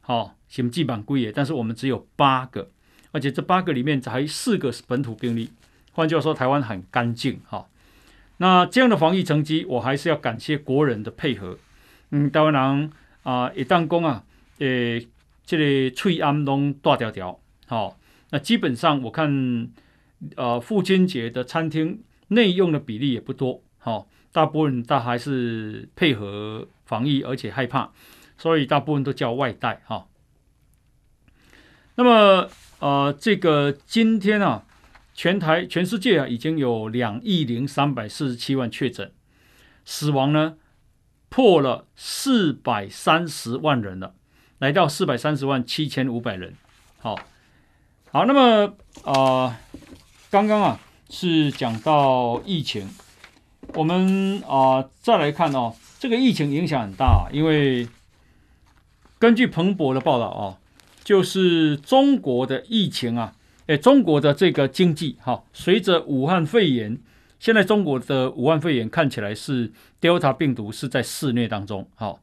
[0.00, 2.70] 好，甚至万几个，但是我们只有八个，
[3.12, 5.50] 而且这八个里面才四个是本土病例。
[5.92, 7.68] 换句话说，台湾很干净，哈。
[8.38, 11.58] 那这样的防疫成绩，我还是要感谢国人的配合。
[12.10, 14.24] 嗯，台湾人啊，一旦讲啊，
[14.58, 15.06] 诶，
[15.44, 17.98] 这个翠安拢大条条，好，
[18.30, 19.68] 那基本上我看，
[20.36, 24.08] 呃，父亲节的餐厅内用的比例也不多，好。
[24.30, 27.90] 大部分他还是配合防疫，而且害怕，
[28.36, 30.06] 所以大部分都叫外带哈。
[31.96, 32.48] 那么
[32.78, 34.64] 呃，这个今天啊，
[35.18, 39.10] 全台全世界啊已经有两亿零三百四十七万确诊，
[39.84, 40.54] 死亡呢
[41.28, 44.14] 破了四百三十万人了，
[44.60, 46.54] 来到四百三十万七千五百人。
[47.00, 47.18] 好，
[48.12, 49.58] 好，那么啊、
[50.30, 52.88] 刚刚啊是讲到疫情。
[53.74, 57.88] 我们啊、再来看哦，这个疫情影响很大，因为
[59.18, 60.58] 根据彭博的报道啊，
[61.02, 63.34] 就是中国的疫情啊，
[63.68, 66.98] 诶，中国的这个经济哈，随着武汉肺炎，
[67.38, 72.20] 现在中国的武汉肺炎看起来是 Delta 病毒是在肆虐当中，好，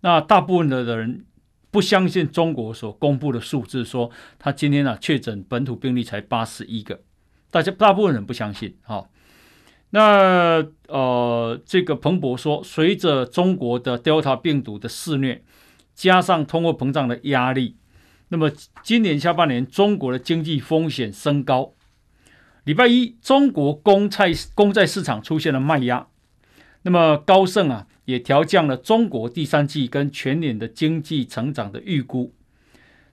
[0.00, 1.24] 那大部分的人
[1.72, 7.00] 不相信中国所公布的数字，说他今天啊确诊本土病例才八十一个，
[7.50, 9.08] 大家大部分人不相信，哈。
[9.90, 15.42] 那呃，这个彭博说，随着中国的 Delta 病毒的肆虐，
[15.94, 17.76] 加上通货膨胀的压力，
[18.28, 18.50] 那么
[18.82, 21.74] 今年下半年中国的经济风险升高。
[22.64, 26.06] 礼拜一，中国公债公债市场出现了卖压，
[26.82, 32.34] 那么高盛啊也调降了中国第三季跟全年的经济成长的预估。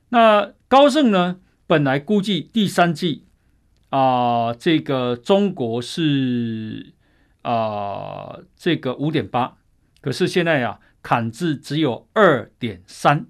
[0.09, 3.25] 那高盛呢，本来估计第三季。
[3.93, 6.93] 啊、这个中国是
[7.41, 9.57] 啊、这个五点八，
[9.99, 13.25] 可是现在、啊，砍至只有二点三，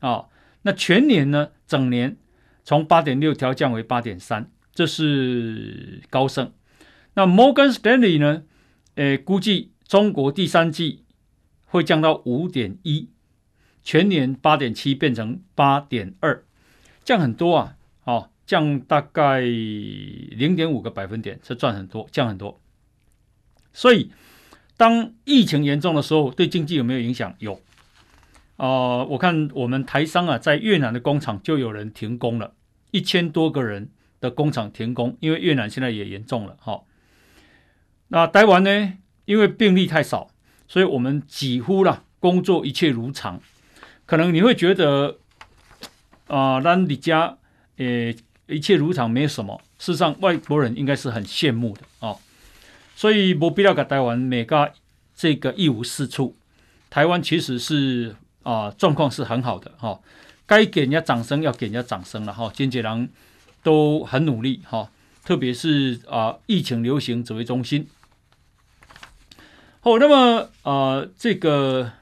[0.00, 0.24] 啊，
[0.68, 2.18] 那全年呢，整年
[2.62, 6.52] 从八点六调降为八点三，这是高盛。
[7.14, 8.42] 那摩根士丹利呢，
[8.96, 11.06] 呃，估计中国第三季
[11.64, 13.08] 会降到五点一，
[13.82, 16.44] 全年八点七变成八点二，
[17.02, 18.28] 降很多啊，哦。
[18.44, 22.60] 降大概零点五个百分点，这赚很多，降很多。
[23.72, 24.10] 所以，
[24.76, 27.34] 当疫情严重的时候，对经济有没有影响？
[27.38, 27.58] 有。
[28.58, 32.54] 呃，我看我们台商啊，在越南的工厂就有人停工了，
[32.92, 33.90] 一千多个人
[34.20, 36.56] 的工厂停工，因为越南现在也严重了。
[36.60, 36.82] 哈，
[38.08, 38.92] 那台湾呢？
[39.24, 40.30] 因为病例太少，
[40.68, 43.40] 所以我们几乎啦工作一切如常。
[44.06, 45.18] 可能你会觉得
[46.26, 47.38] 啊，那你家
[47.78, 48.14] 诶。
[48.50, 49.60] 一切如常，没什么。
[49.78, 52.18] 事实上，外国人应该是很羡慕的、哦，
[52.96, 54.72] 所以没必要给台湾每个
[55.14, 56.34] 这个一无是处。
[56.88, 58.16] 台湾其实是
[58.50, 60.00] 啊，状况是很好的哈、哦，
[60.46, 62.50] 该给人家掌声要给人家掌声了哈。
[62.54, 63.10] 经济人
[63.62, 64.90] 都很努力哈、
[65.22, 67.86] 特别是啊，疫情流行指挥中心。
[69.80, 71.92] 好，那么啊，这个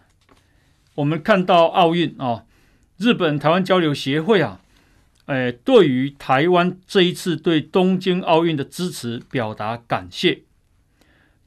[0.94, 2.44] 我们看到奥运啊、
[2.96, 4.60] 日本台湾交流协会啊。
[5.24, 10.42] 哎，对于台湾这一次对东京奥运的支持表达感谢，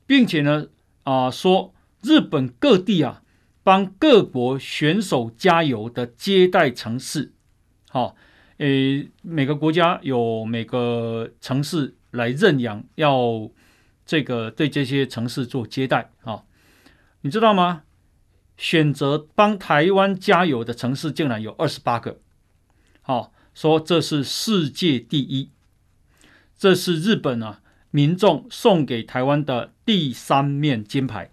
[0.06, 0.68] 并且呢，
[1.04, 3.22] 啊、呃、说日本各地啊
[3.64, 7.34] 帮各国选手加油的接待城市，
[7.90, 8.16] 好、哦，
[8.58, 13.50] 诶，每个国家有每个城市来认养，要
[14.06, 16.46] 这个对这些城市做接待，啊、哦，
[17.22, 17.84] 你知道吗？
[18.58, 22.20] 选择帮台湾加油的城市竟然有二十八个，
[23.02, 23.32] 好、哦。
[23.52, 25.50] 说这是世界第一，
[26.58, 31.32] 这是日本啊民众送给台湾的第三面金牌。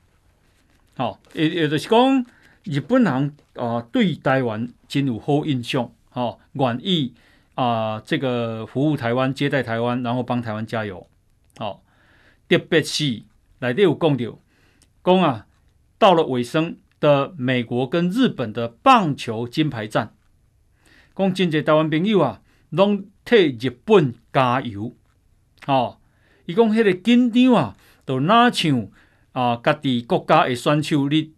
[0.97, 2.27] 好、哦，也也就是讲
[2.65, 7.13] 日本人啊对台湾真有好印象，哦愿意
[7.55, 11.07] 啊这个服务台湾、接待台湾，然后帮台湾加油。
[11.59, 11.81] 好、哦，
[12.49, 13.23] 特别是
[13.59, 14.39] 来这有讲到，
[15.05, 15.47] 讲啊
[15.99, 20.15] 到了尾声的美国跟日本的棒球金牌战。
[21.15, 24.95] 讲真济台湾朋友啊，拢替日本加油，
[25.67, 25.99] 哦，
[26.47, 28.89] 伊讲迄个紧张啊，都哪像
[29.37, 31.31] 啊，家己国家的选手你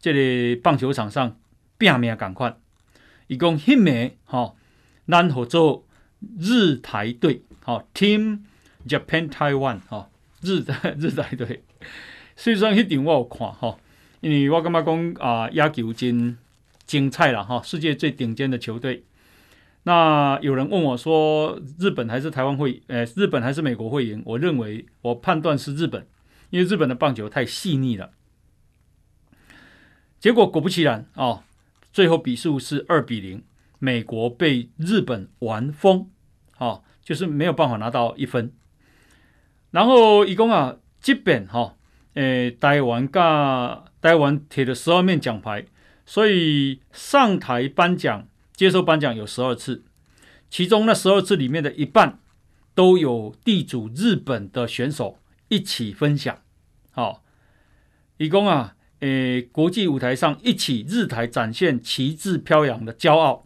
[0.00, 1.38] 这个棒球场上
[1.78, 2.58] 拼命共款。
[3.28, 4.56] 伊讲迄暝吼，
[5.06, 5.86] 咱合作
[6.36, 8.40] 日台队，吼、，Team
[8.88, 10.08] Japan Taiwan，吼、哦，
[10.42, 10.64] 日
[10.98, 11.62] 日台队。
[12.34, 13.78] 所以说一点我有看哈、哦，
[14.20, 16.36] 因为我感觉讲啊，野球真
[16.86, 19.04] 精彩啦哈、哦，世界最顶尖的球队。
[19.84, 24.20] 那有人问我说，日本还是台湾会，呃，日本还是美国会赢？
[24.26, 26.04] 我认为，我判断是日本，
[26.50, 28.12] 因为日本的棒球太细腻了。
[30.18, 31.42] 结果果不其然哦，
[31.92, 33.42] 最后比数是二比零，
[33.78, 36.08] 美国被日本玩疯，
[36.58, 38.52] 哦，就是没有办法拿到一分。
[39.70, 41.76] 然后一共啊，基本哈，
[42.14, 45.66] 诶，台湾噶台湾贴了十二面奖牌，
[46.04, 48.28] 所以上台颁奖。
[48.56, 49.84] 接受颁奖有十二次，
[50.48, 52.18] 其中那十二次里面的一半
[52.74, 56.38] 都有地主日本的选手一起分享。
[56.90, 57.22] 好，
[58.16, 63.44] 以供啊，诶，国际舞台上一起日台展现旗帜飘扬的骄傲，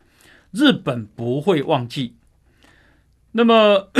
[0.50, 2.16] 日本不会忘记。
[3.32, 3.90] 那么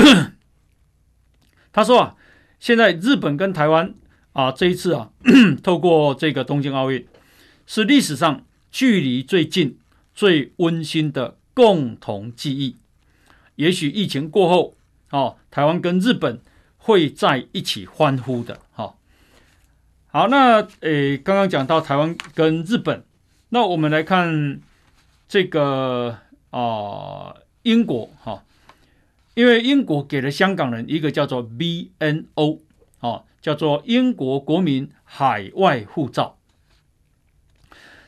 [1.73, 2.17] 他说啊，
[2.59, 3.95] 现在日本跟台湾
[4.33, 5.11] 啊，这一次啊，
[5.63, 7.07] 透过这个东京奥运，
[7.67, 9.77] 是历史上距离最近。
[10.13, 12.77] 最温馨的共同记忆，
[13.55, 14.77] 也许疫情过后，
[15.11, 16.43] 哦，台湾跟日本
[16.83, 18.95] 会在一起欢呼的，哈、
[20.09, 23.05] 好，那诶，刚刚讲到台湾跟日本，
[23.51, 24.61] 那我们来看
[25.29, 26.19] 这个
[26.51, 28.43] 啊、英国，哈、
[29.35, 32.61] 因为英国给了香港人一个叫做 BNO，
[33.01, 36.39] 哦，叫做英国国民海外护照。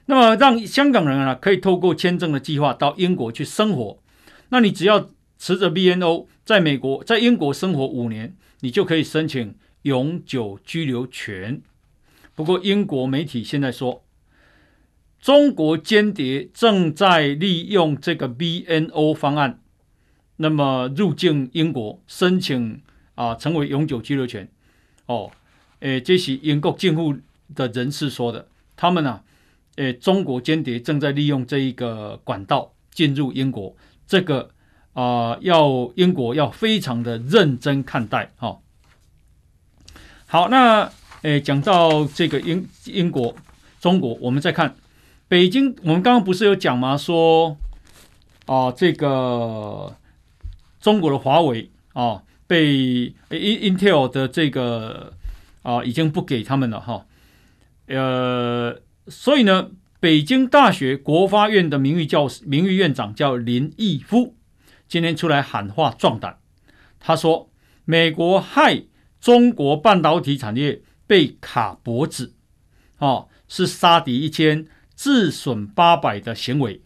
[0.06, 3.98] 那么让香港人啊可以透过签证的计划到英国去生活，
[4.48, 11.60] 那你只要持着 BNO 在美国在英国生活五年，你就可以申请永久居留权。
[12.34, 14.02] 不过英国媒体现在说，
[15.20, 19.60] 中国间谍正在利用这个 BNO 方案，
[20.36, 22.82] 那么入境英国申请
[23.14, 24.48] 啊成为永久居留权。
[25.06, 25.30] 哦，
[25.80, 27.16] 诶，这是英国政府
[27.54, 29.24] 的人士说的，他们呢、啊。
[29.76, 33.74] 诶，中国间谍正在利用这一个管道进入英国，
[34.06, 34.50] 这个
[34.94, 38.58] 啊、要英国要非常的认真看待哈、哦。
[40.26, 40.90] 好，那
[41.22, 43.34] 诶，讲到这个英英国、
[43.80, 44.74] 中国，我们再看
[45.28, 46.96] 北京，我们刚刚不是有讲吗？
[46.96, 47.56] 说
[48.46, 49.96] 啊、这个
[50.80, 55.12] 中国的华为啊、呃，被 Intel 的这个
[55.62, 57.06] 啊、已经不给他们了哈、
[57.86, 58.80] 呃。
[59.06, 64.34] 所以呢，北京大学国发院的名誉教师、名誉院长叫林毅夫，
[64.92, 66.38] 今天出来喊话壮胆。
[67.00, 67.50] 他说
[67.86, 68.84] ：“美国害
[69.22, 72.34] 中国半导体产业被卡脖子，
[72.98, 76.82] 哦，是杀敌一千自损八百的行为。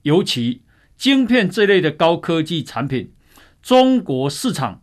[0.00, 0.62] 尤其
[0.96, 3.12] 晶片这类的高科技产品，
[3.60, 4.80] 中国市场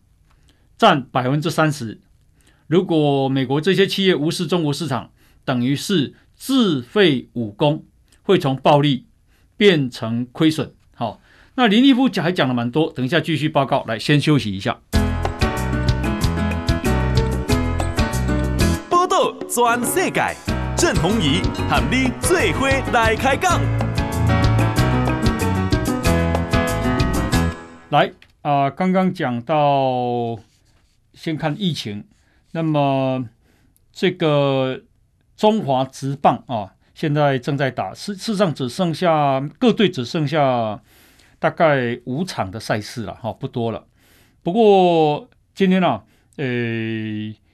[0.78, 2.00] 占百分之三十。
[2.68, 5.10] 如果美国这些企业无视中国市场，
[5.44, 7.86] 等于是。”自废武功，
[8.22, 9.06] 会从暴利
[9.56, 10.74] 变成亏损。
[11.54, 13.84] 好，那林立夫讲还讲了蛮多，等一下继续报告。
[13.86, 14.78] 来，先休息一下。
[18.88, 20.34] 报道全世界，
[20.76, 23.60] 郑弘仪喊你最伙来开讲。
[27.90, 28.10] 来
[28.40, 30.38] 啊、呃，刚刚讲到，
[31.12, 32.04] 先看疫情，
[32.52, 33.26] 那么
[33.92, 34.80] 这个。
[35.34, 40.80] 中华职棒啊，现在正在打，事实上只剩下各队只剩下
[41.42, 43.84] 大概五场的赛事了，哈，不多了。
[44.44, 46.04] 不过今天呢、啊，
[46.36, 46.44] 呃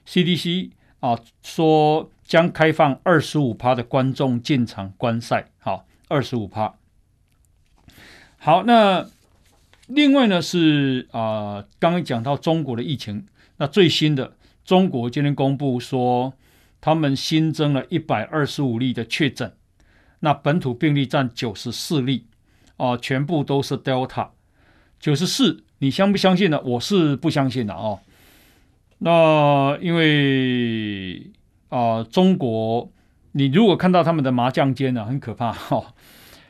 [0.07, 6.75] ，CDC 啊说将开放二十五趴的观众进场观赛，好，二十五趴。
[8.37, 9.09] 好，那
[9.87, 16.35] 另外呢是啊，刚刚讲到中国的疫情，那最新的中国今天公布说。
[16.81, 19.53] 他们新增了一百二十五例的确诊，
[20.21, 22.28] 那本土病例占九十四例，
[22.79, 24.31] 哦、全部都是 Delta，
[24.99, 26.59] 九十四，你相不相信呢？
[26.65, 28.01] 我是不相信的哦。
[28.99, 31.31] 那因为
[31.69, 32.91] 啊、中国，
[33.33, 35.95] 你如果看到他们的麻将间呢，很可怕哈，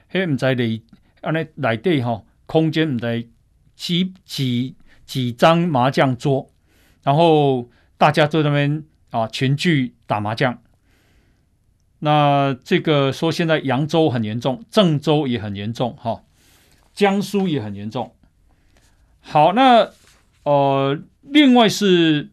[0.08, 0.84] 嘿，唔在里，
[1.22, 3.26] 安尼内地哈，空间唔在
[3.74, 6.48] 几几几张麻将桌，
[7.02, 8.84] 然后大家在那边。
[9.10, 10.62] 啊，群聚打麻将。
[12.00, 16.22] 那这个说现在扬州很严重，郑州也很严重，哈，
[16.92, 18.14] 江苏也很严重。
[19.20, 19.90] 好，那
[20.44, 22.30] 呃，另外是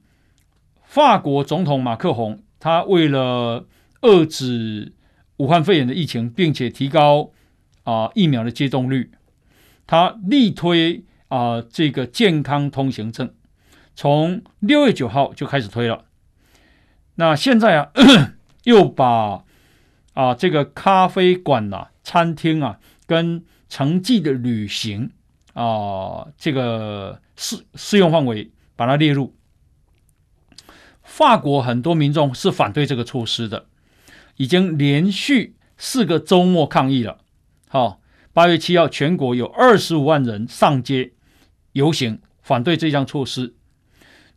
[0.84, 3.66] 法国总统马克宏，他为了
[4.02, 4.94] 遏制
[5.38, 7.32] 武汉肺炎的疫情，并且提高
[7.84, 9.12] 啊、疫苗的接种率，
[9.88, 13.34] 他力推啊、这个健康通行证
[13.96, 16.06] 从六月九号就开始推了。
[17.16, 17.92] 那现在啊，
[18.64, 19.45] 又把
[20.16, 25.12] 啊这个咖啡馆呐、餐厅啊，跟城际的旅行
[25.54, 29.36] 啊，这个适适用范围把它列入。
[31.04, 33.68] 法国很多民众是反对这个措施的，
[34.38, 37.20] 已经连续四个周末抗议了。
[37.68, 38.02] 好，
[38.34, 41.12] 八月七号，全国有二十五万人上街
[41.74, 43.54] 游行，反对这项措施。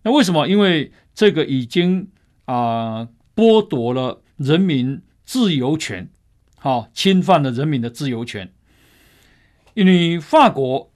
[0.03, 0.47] 那为什么？
[0.47, 2.09] 因为这个已经
[2.45, 6.09] 啊、剥夺了人民自由权，
[6.57, 8.51] 好，侵犯了人民的自由权。
[9.75, 10.91] 因为法国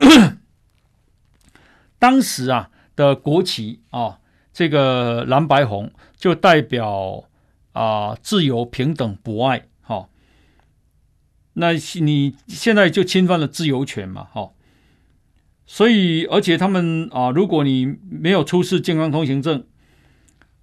[2.01, 4.21] 当时啊的国旗啊，
[4.51, 7.25] 这个蓝白红就代表
[7.73, 9.69] 啊自由、平等、博爱。
[9.83, 10.09] 好，
[11.53, 14.29] 那你现在就侵犯了自由权嘛？
[14.33, 14.55] 好，
[15.67, 19.67] 所以而且他们啊，如果你没有出示健康通行证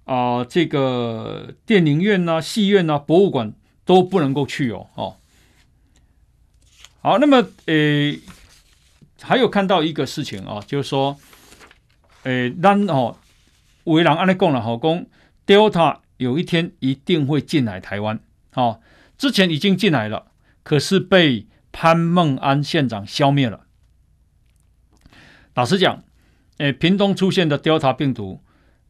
[0.06, 3.54] 啊，这个电影院呐、戏院呐、博物馆
[3.90, 4.86] 都不能够去哦。
[4.94, 5.16] 哦。
[7.00, 8.16] 好，那么呃，
[9.20, 11.18] 还有看到一个事情啊，就是说，
[12.22, 13.16] 呃，咱哦，
[13.82, 15.04] 有的人按呢讲了，好讲
[15.44, 18.20] ，Delta 有一天一定会进来台湾，
[18.54, 18.80] 哦，
[19.18, 20.30] 之前已经进来了，
[20.62, 23.66] 可是被潘孟安县长消灭了。
[25.54, 26.04] 老实讲，
[26.58, 28.40] 呃，屏东出现的 Delta 病毒，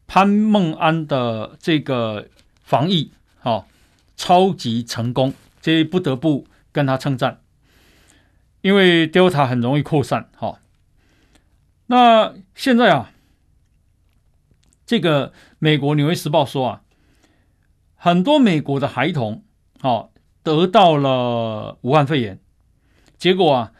[0.05, 2.27] 潘孟安的这个
[2.61, 3.65] 防疫，哦，
[4.15, 7.41] 超级成功，这不得不跟他称赞。
[8.61, 10.59] 因为 Delta 很容易扩散，哈。
[11.87, 13.11] 那现在啊，
[14.85, 16.81] 这个美国《纽约时报》说啊，
[17.95, 19.43] 很多美国的孩童，
[19.81, 20.09] 啊，
[20.43, 22.39] 得到了武汉肺炎，
[23.17, 23.71] 结果啊，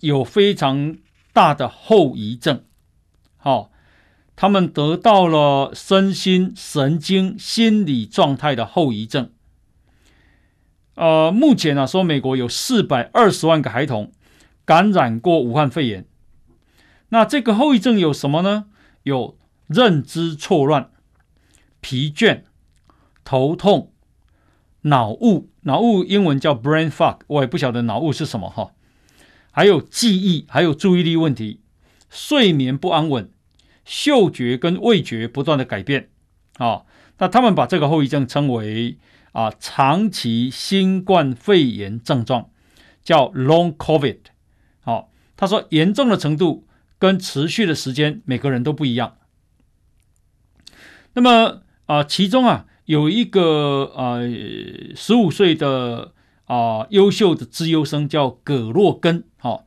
[0.00, 0.96] 有非常
[1.32, 2.64] 大的后遗症，
[3.36, 3.70] 好，
[4.36, 9.32] 他们得到了身心、神经、心理状态的后遗症。
[10.94, 14.12] 呃，目前呢、啊，说美国有四百二十万个孩童
[14.66, 16.06] 感染过武汉肺炎。
[17.08, 18.66] 那这个后遗症有什么呢？
[19.02, 20.90] 有认知错乱、
[21.80, 22.42] 疲倦、
[23.24, 23.90] 头痛、
[24.82, 25.48] 脑雾。
[25.62, 28.72] 脑雾英文叫 brain fog，我也不晓得脑雾是什么哈。
[29.50, 31.60] 还有记忆，还有注意力问题，
[32.10, 33.30] 睡眠不安稳，
[33.84, 36.10] 嗅觉跟味觉不断的改变。
[36.58, 36.82] 啊，
[37.18, 38.98] 那他们把这个后遗症称为。
[39.32, 42.50] 啊，长期新冠肺炎症状
[43.02, 44.18] 叫 Long COVID。
[44.82, 46.66] 好，他说严重的程度
[46.98, 49.16] 跟持续的时间每个人都不一样。
[51.14, 54.20] 那么啊，其中啊有一个啊
[54.94, 56.12] 十五岁的
[56.44, 59.24] 啊优秀的资优生叫葛洛根。
[59.38, 59.66] 好，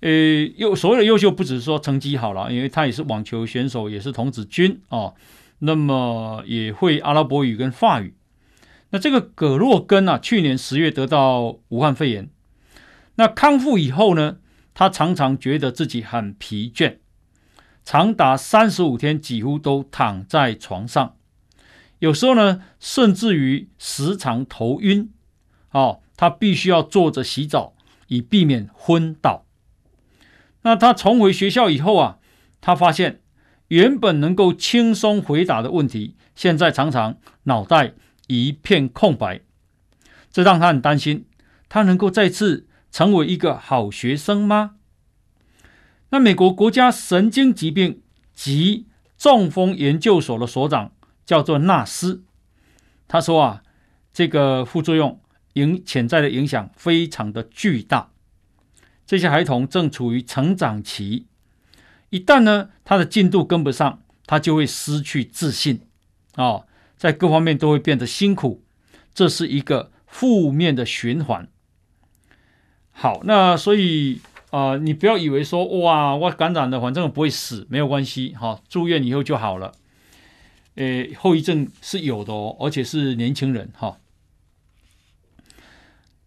[0.00, 0.10] 呃，
[0.56, 5.14] 优所谓的优秀不只是说成绩好了，因为他也是网球选手，也是童子军啊。
[5.60, 8.14] 那么也会阿拉伯语跟法语。
[8.90, 12.30] 那这个葛洛根啊，去年十月得到武汉肺炎，
[13.16, 14.38] 那康复以后呢，
[14.72, 16.96] 他常常觉得自己很疲倦，
[17.84, 21.16] 长达三十五天几乎都躺在床上，
[21.98, 25.12] 有时候呢，甚至于时常头晕，
[25.72, 27.74] 哦，他必须要坐着洗澡
[28.06, 29.44] 以避免昏倒。
[30.62, 32.18] 那他重回学校以后啊，
[32.62, 33.20] 他发现
[33.68, 37.92] 原本能够轻松回答的问题，现在常常脑袋。
[38.28, 39.40] 一片空白，
[40.30, 41.26] 这让他很担心。
[41.68, 44.76] 他能够再次成为一个好学生吗？
[46.10, 48.00] 那美国国家神经疾病
[48.32, 48.86] 及
[49.18, 50.92] 中风研究所的所长
[51.26, 52.24] 叫做纳斯，
[53.06, 53.62] 他说啊，
[54.12, 55.20] 这个副作用
[55.54, 58.10] 影潜在的影响非常的巨大。
[59.04, 61.26] 这些孩童正处于成长期，
[62.08, 65.82] 一旦呢他的进度跟不上，他就会失去自信
[66.34, 66.44] 啊。
[66.44, 66.64] 哦
[66.98, 68.62] 在各方面都会变得辛苦，
[69.14, 71.48] 这是一个负面的循环。
[72.90, 74.20] 好，那所以
[74.50, 79.72] 啊、你不要以为说哇，我感染了，反正我不会死，没有关系，哈、住院以后就好了。
[80.76, 83.98] 诶，后遗症是有的哦，而且是年轻人哈、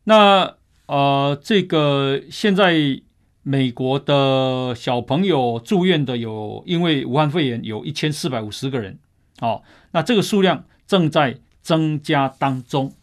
[0.03, 0.55] 那
[0.85, 3.01] 呃，这个现在
[3.43, 8.99] 美国的小朋友住院的有，因为武汉肺炎有一千四百五十个人。
[9.41, 12.93] 好，那这个数量正在增加当中。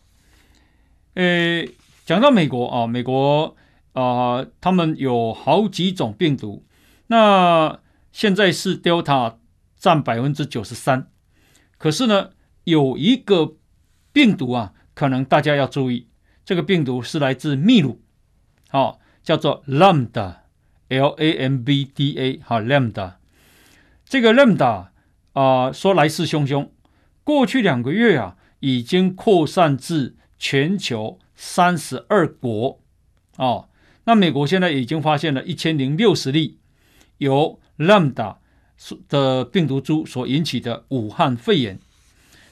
[1.15, 1.67] 呃，
[2.07, 3.57] 讲到美国啊，美国
[3.93, 6.65] 啊，他们有好几种病毒。
[7.09, 7.81] 那
[8.13, 9.39] 现在是 Delta
[9.77, 11.09] 占百分之九十三，
[11.77, 12.31] 可是呢，
[12.63, 13.57] 有一个
[14.13, 16.07] 病毒啊，可能大家要注意，
[16.45, 18.01] 这个病毒是来自秘鲁，
[18.69, 20.37] 好，叫做 Lambda
[20.87, 23.15] L A M B D A 哈 Lambda，
[24.05, 24.91] 这个 Lambda
[25.41, 26.69] 啊、说来势汹汹，
[27.23, 32.81] 过去两个月啊已经扩散至全球三十二国
[33.37, 33.69] 哦。
[34.05, 36.59] 那美国现在已经发现了一千零六十例
[37.19, 38.37] 由 Lambda
[39.09, 41.79] 的病毒株所引起的武汉肺炎。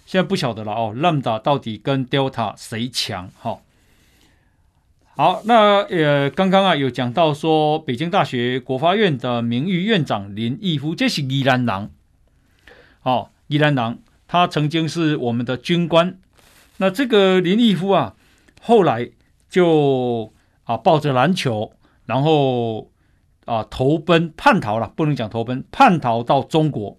[0.05, 3.29] 现在不晓得了哦，Lambda 到底跟 Delta 谁强？
[3.41, 3.59] 哈、哦。
[5.17, 11.91] 好，那呃，刚刚啊有讲到说，北京大学国发院的名誉院长林毅夫，这是宜兰人，
[13.07, 16.19] 哦，宜兰人，他曾经是我们的军官。
[16.79, 18.17] 那这个林毅夫啊，
[18.61, 19.13] 后来
[19.49, 20.33] 就
[20.65, 21.73] 啊抱着篮球，
[22.07, 22.91] 然后
[23.45, 26.99] 啊投奔叛逃了，不能讲投奔，叛逃到中国。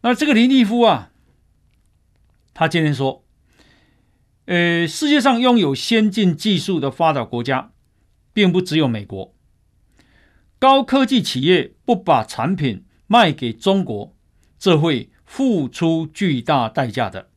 [0.00, 1.12] 那这个林毅夫啊，
[2.52, 3.24] 他今天说。
[4.46, 7.70] 呃，世界上拥有先进技术的发达国家，
[8.32, 9.32] 并不只有美国。
[10.58, 14.16] 高科技企业不把产品卖给中国，
[14.60, 17.30] 这会付出巨大代价的。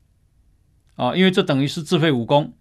[0.95, 2.53] 啊，因为这等于是自废武功，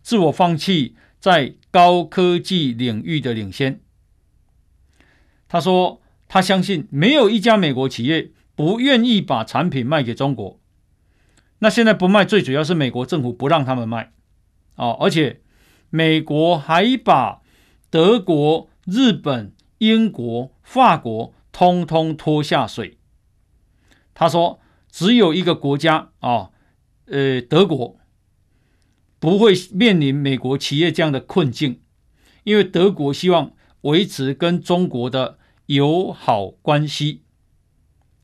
[0.00, 3.80] 自我放弃在高科技领域的领先。
[5.48, 10.60] 他说，他相信没有一家美国企业不愿意把产品卖给中国。
[11.58, 14.12] 那现在不卖，最主要是美国政府不让他们卖，
[14.76, 15.40] 哦，而且
[15.88, 17.42] 美国还把
[17.90, 22.99] 德国、日本、英国、法国通通拖下水。
[24.20, 24.60] 他说，
[24.90, 26.50] 只有一个国家啊、
[27.06, 27.96] 呃，德国
[29.18, 31.80] 不会面临美国企业这样的困境，
[32.44, 37.22] 因为德国希望维持跟中国的友好关系，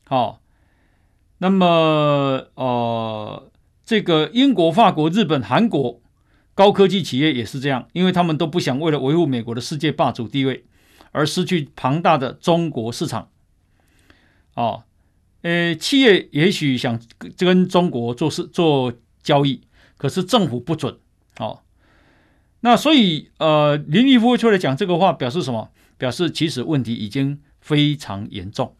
[0.05, 0.39] 好、哦。
[1.39, 1.65] 那么，
[2.53, 3.51] 呃，
[3.83, 5.99] 这个英国、法国、日本、韩国
[6.53, 10.67] 高科技企业也是这样，因为他们都不想为了维护美国的世界霸主地位
[11.11, 13.31] 而失去庞大的中国市场。
[14.53, 14.83] 哦，
[15.47, 16.99] 呃，企业也许想
[17.37, 18.91] 跟中国做事做
[19.23, 19.61] 交易，
[19.97, 20.97] 可是政府不准。
[21.37, 21.61] 哦，
[22.59, 25.71] 那所以，呃，林毅夫出来讲这个话，表示什么？
[25.97, 28.75] 表示其实问题已经非常严重，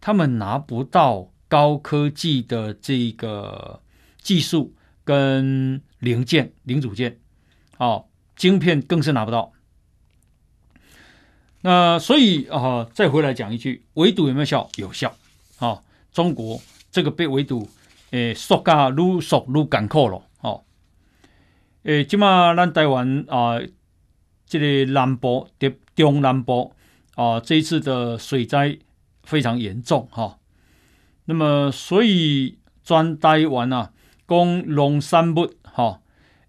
[0.00, 1.30] 他们拿不到。
[1.46, 3.80] 高科技的这个
[4.20, 7.20] 技术跟零件、零组件，
[7.76, 9.52] 哦，晶片更是拿不到。
[11.60, 14.68] 那所以啊、哦，再回来讲一句，围堵有没有效？
[14.76, 15.14] 有效。
[15.58, 15.82] 啊、哦，
[16.12, 17.68] 中国这个被围堵，
[18.10, 20.22] 诶，缩加愈缩愈艰苦了。
[20.40, 20.64] 哦，
[21.84, 23.60] 诶，今嘛咱台湾啊，
[24.46, 25.48] 这个南部、
[25.94, 26.74] 中南部
[27.14, 28.78] 啊，这一次的水灾
[29.22, 30.38] 非常严重，哈、
[31.26, 33.92] 那么，所以专台湾啊，
[34.26, 36.00] 讲农产物哈，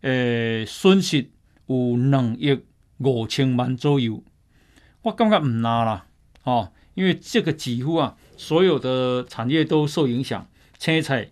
[0.02, 1.30] 诶，损失
[1.68, 2.60] 有两亿
[2.98, 4.24] 五千万左右。
[5.04, 6.08] 我感觉唔拿啦，
[6.44, 10.48] 哦，因为这个几乎啊，所有的产业都受影响。
[10.78, 11.30] 青菜，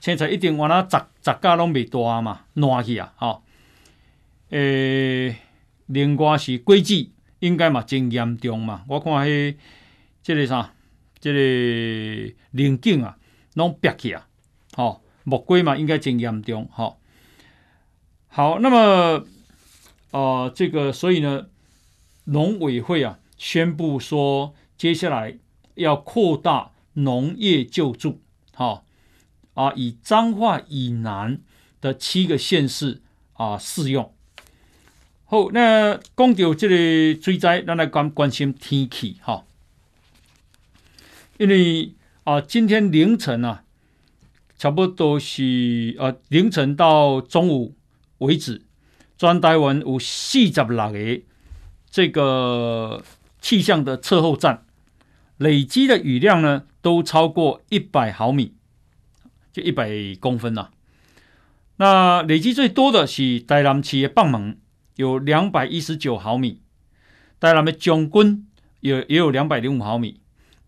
[0.00, 3.42] 青菜一定往那十十架拢未大嘛，烂去啊，哈。
[4.50, 5.36] 诶，
[5.86, 7.08] 另外是果子，
[7.40, 8.84] 应该嘛真严重嘛。
[8.88, 9.56] 我看迄
[10.22, 10.72] 这个啥。
[11.20, 13.16] 这个棱镜啊，
[13.54, 14.28] 拢煸起啊，
[14.74, 17.00] 好木瓜嘛，应该真严重，好，
[18.28, 19.24] 好，那么，
[20.10, 21.46] 呃，这个所以呢，
[22.24, 25.38] 农委会啊宣布说，接下来
[25.74, 28.20] 要扩大农业救助，
[28.54, 28.84] 好，
[29.54, 31.40] 啊，以彰化以南
[31.80, 33.02] 的七个县市
[33.32, 34.12] 啊适用。
[35.26, 39.44] 好，那讲到这个水灾，咱来关关心天气，哈。
[41.38, 43.64] 因为啊，今天凌晨啊，
[44.56, 47.74] 差不多是、啊、凌晨到中午
[48.18, 48.62] 为止，
[49.18, 51.20] 专台湾有四十六个
[51.90, 53.02] 这个
[53.40, 54.63] 气象的测候站，
[55.36, 58.54] 累积的雨量呢都超过一百毫米，
[59.52, 60.70] 就一百公分呐、啊。
[61.76, 64.58] 那累积最多的是台南市的蚌门，
[64.96, 66.60] 有两百一十九毫米；
[67.40, 68.46] 台南的将军
[68.80, 70.20] 也也有两百零五毫米。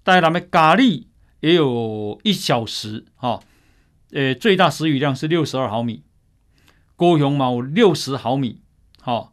[0.05, 1.09] 台南的佳里
[1.41, 3.41] 也有一小时，哈，
[4.11, 6.03] 呃，最大时雨量是六十二毫米。
[6.97, 8.63] 高雄嘛有六十毫米，
[9.01, 9.33] 哈，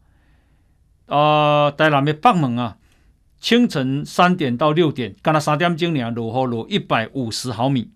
[1.08, 2.78] 啊，台南的北门啊，
[3.44, 7.92] 清晨三点到六点，刚才三点钟呢，落雨落一百五十毫米。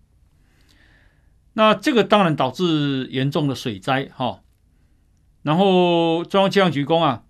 [1.53, 4.41] 那这个当然导致严重的水灾，哈。
[5.43, 7.23] 然后中央气象局讲啊，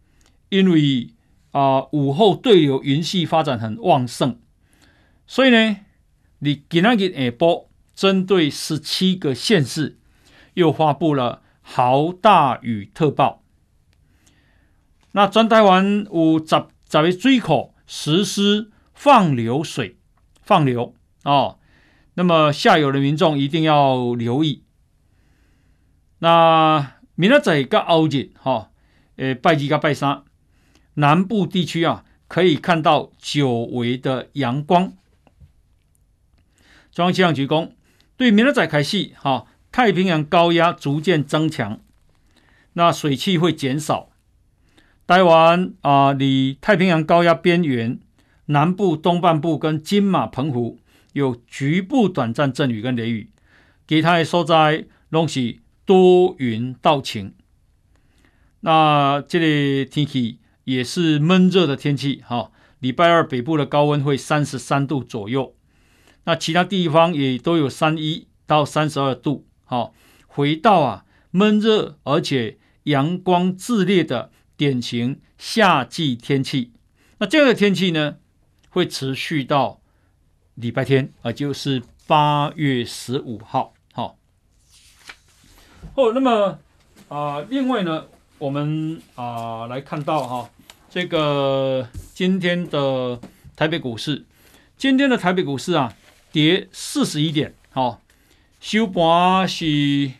[0.50, 1.14] 因为
[1.52, 4.40] 啊午后对流云系发展很旺盛。
[5.28, 5.78] 所以呢，
[6.40, 10.00] 你今天下晡针对十七个县市
[10.56, 13.44] 又发布了豪大雨特报。
[15.12, 19.98] 那全台湾有十在水口实施放流水
[20.44, 21.58] 放流哦。
[22.14, 24.64] 那么下游的民众一定要留意。
[26.20, 28.72] 那明仔载跟后日哈，
[29.16, 30.24] 呃，拜二跟拜三，
[30.96, 34.94] 南部地区啊，可以看到久违的阳光。
[36.92, 37.76] 中央气象局公
[38.16, 41.80] 对明仔载开始哈，太平洋高压逐渐增强，
[42.74, 44.10] 那水汽会减少。
[45.08, 47.98] 台湾啊，离太平洋高压边缘
[48.48, 50.80] 南部东半部跟金马澎湖
[51.14, 53.30] 有局部短暂阵雨跟雷雨，
[53.88, 57.34] 其他的所在拢是多云到晴。
[58.60, 62.52] 那这里天气也是闷热的天气哈。
[62.80, 65.56] 礼拜二北部的高温会三十三度左右。
[66.26, 69.94] 那其他地方也都有三一到三十二度，好，
[70.28, 76.74] 回到啊闷热而且阳光炽烈的典型夏季天气。
[77.20, 78.18] 那这样的天气呢，
[78.70, 79.80] 会持续到
[80.56, 84.18] 礼拜天，啊，就是八月十五号，好。
[85.96, 86.60] 哦，那么
[87.08, 88.08] 啊，另外呢，
[88.40, 90.50] 我们啊来看到哈，
[90.90, 93.22] 这个今天的
[93.56, 94.26] 台北股市，
[94.76, 95.94] 今天的台北股市啊。
[96.30, 98.02] 跌四十一点，好，
[98.60, 100.12] 收盘是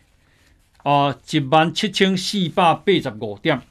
[0.78, 3.62] 啊一万七千四百八十五点，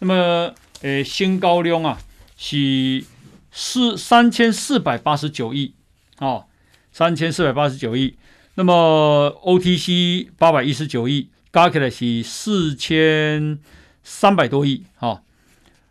[0.00, 1.98] 那么诶，新高量啊
[2.36, 3.04] 是
[3.50, 5.74] 四三千四百八十九亿，
[6.18, 6.44] 哦，
[6.92, 8.16] 三千四百八十九亿，
[8.54, 13.58] 那么 OTC 八百一十九亿，加起来是四千
[14.02, 15.22] 三百多亿，哦，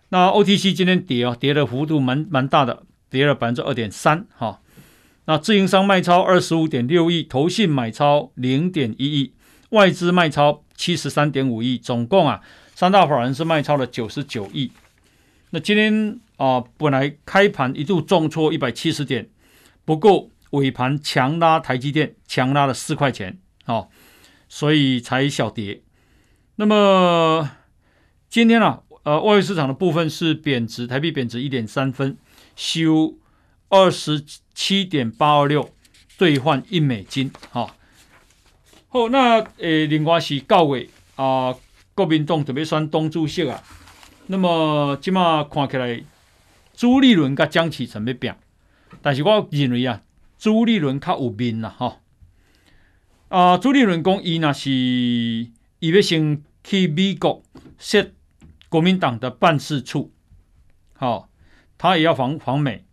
[0.09, 4.59] 那 OTC 今天跌啊，跌的幅度蛮蛮大的，跌了百分之二点三，哈。
[5.25, 9.31] 那自营商卖超二十五点六亿，投信买超零点一亿，
[9.69, 12.41] 外资卖超七十三点五亿，总共啊，
[12.83, 14.69] 三大法人是卖超了九十九亿。
[15.51, 19.29] 那今天啊、本来开盘一度重挫一百七十点，
[19.85, 23.87] 不过尾盘强拉台积电，强拉了四块钱，哦，
[24.49, 25.81] 所以才小跌。
[26.57, 27.49] 那么
[28.27, 32.17] 今天啊，呃，外汇市场的部分是贬值，台币贬值一点三分，
[32.57, 33.15] 收。
[33.69, 34.21] 二十
[34.53, 35.69] 七点八二六
[36.17, 37.77] 兑换一美金，哈。
[38.89, 41.55] 好，那诶，另外是高位啊，
[41.95, 43.61] 国民党特别选党主席啊。
[44.27, 46.03] 那么今嘛看起来，
[46.73, 48.33] 朱立伦跟江启臣要拼，
[49.01, 50.01] 但是我认为啊，
[50.37, 51.99] 朱立伦较有面啦，哈。
[53.27, 55.51] 啊，朱立伦讲伊那是伊
[55.91, 57.43] 要先去美国
[57.77, 58.11] 设
[58.69, 60.11] 国民党的办事处，
[60.93, 61.29] 好，
[61.77, 62.85] 他也要访访美。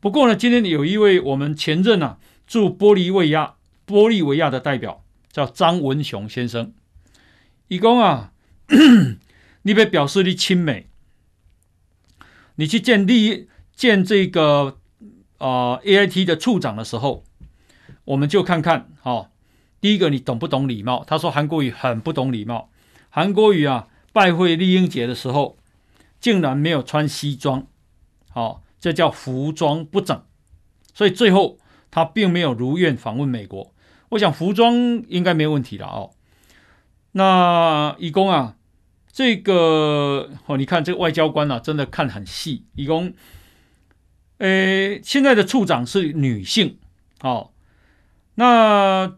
[0.00, 3.54] 不过呢，今天有一位我们前任啊驻玻利维亚
[3.86, 6.74] 玻利维亚的代表叫张文雄先生，
[7.68, 8.32] 伊讲啊，
[9.62, 10.86] 你别表示你亲美，
[12.56, 14.78] 你去见立见这个
[15.38, 17.24] 啊、呃、AIT 的处长的时候，
[18.04, 19.30] 我们就看看哦，
[19.80, 21.04] 第一个你懂不懂礼貌？
[21.04, 22.70] 他说韩国语很不懂礼貌，
[23.10, 25.58] 韩国语啊拜会丽英杰的时候，
[26.20, 27.66] 竟然没有穿西装，
[28.30, 28.60] 好、哦。
[28.84, 30.22] 这叫服装不整，
[30.92, 31.58] 所以最后
[31.90, 33.72] 他并没有如愿访问美国。
[34.10, 34.74] 我想服装
[35.08, 36.10] 应该没问题了哦。
[37.16, 38.56] 那义工啊，
[39.12, 42.64] 这个哦，你看这个外交官啊，真的看很细。
[42.74, 43.14] 义工，
[44.38, 46.78] 诶，现在的处长是女性
[47.22, 47.52] 哦。
[48.34, 49.16] 那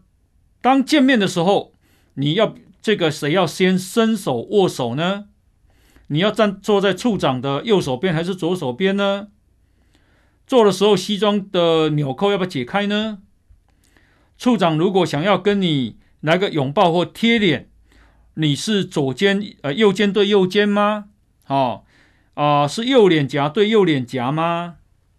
[0.61, 1.73] 当见面的时候，
[2.13, 5.29] 你要这个谁要先伸手握手呢？
[6.09, 9.29] 你要站坐在处长的右手边还是左手边呢？
[10.45, 13.23] 做的时候，西装的纽扣要不要解开呢？
[14.37, 17.71] 处长如果想要跟你来个拥抱或贴脸，
[18.37, 21.09] 你是左肩呃右肩对右肩吗？
[21.47, 21.83] 哦
[22.35, 24.75] 啊、是右脸颊对右脸颊吗？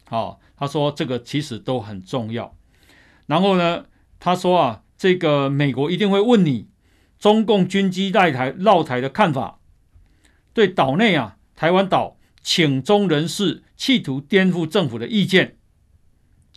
[0.09, 2.55] 哦，他说这个其实都很重要。
[3.27, 3.85] 然后呢，
[4.21, 6.69] 他说啊，这个美国一定会问你
[7.19, 9.59] 中共军机在台绕台的看法，
[10.55, 12.17] 对岛内啊台湾岛。
[12.41, 15.59] 请中人士企图颠覆政府的意见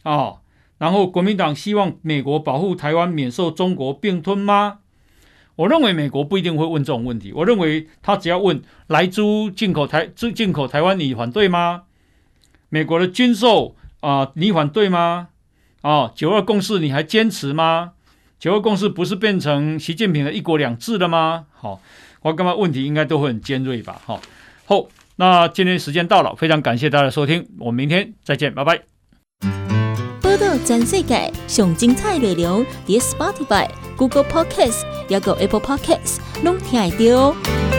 [0.03, 0.41] 啊、哦，
[0.78, 4.81] 然后国民党希望美国保护台湾免受中国并吞吗？
[5.56, 7.32] 我认为美国不一定会问这种问题。
[7.34, 11.84] 我认为他只要问来猪进口台进口台湾，你反对吗？
[12.70, 15.30] 美国的军售啊、你反对吗？
[15.82, 17.93] 啊、九二共识你还坚持吗？
[18.39, 21.45] 九二共识不是变成习近平的一国两制了吗？
[21.54, 21.82] 好、
[22.22, 24.02] 我刚刚问题应该都会很尖锐吧？
[24.06, 24.20] 好、哦，
[24.66, 24.89] 后。
[25.18, 29.01] 那今天时间到了，非常感谢大家的收听，我们明天再见，拜拜。
[30.32, 33.68] 报道全世界上精彩内容，伫 Spotify、
[33.98, 37.71] Google Podcasts，还有 Apple Podcasts，拢听得到。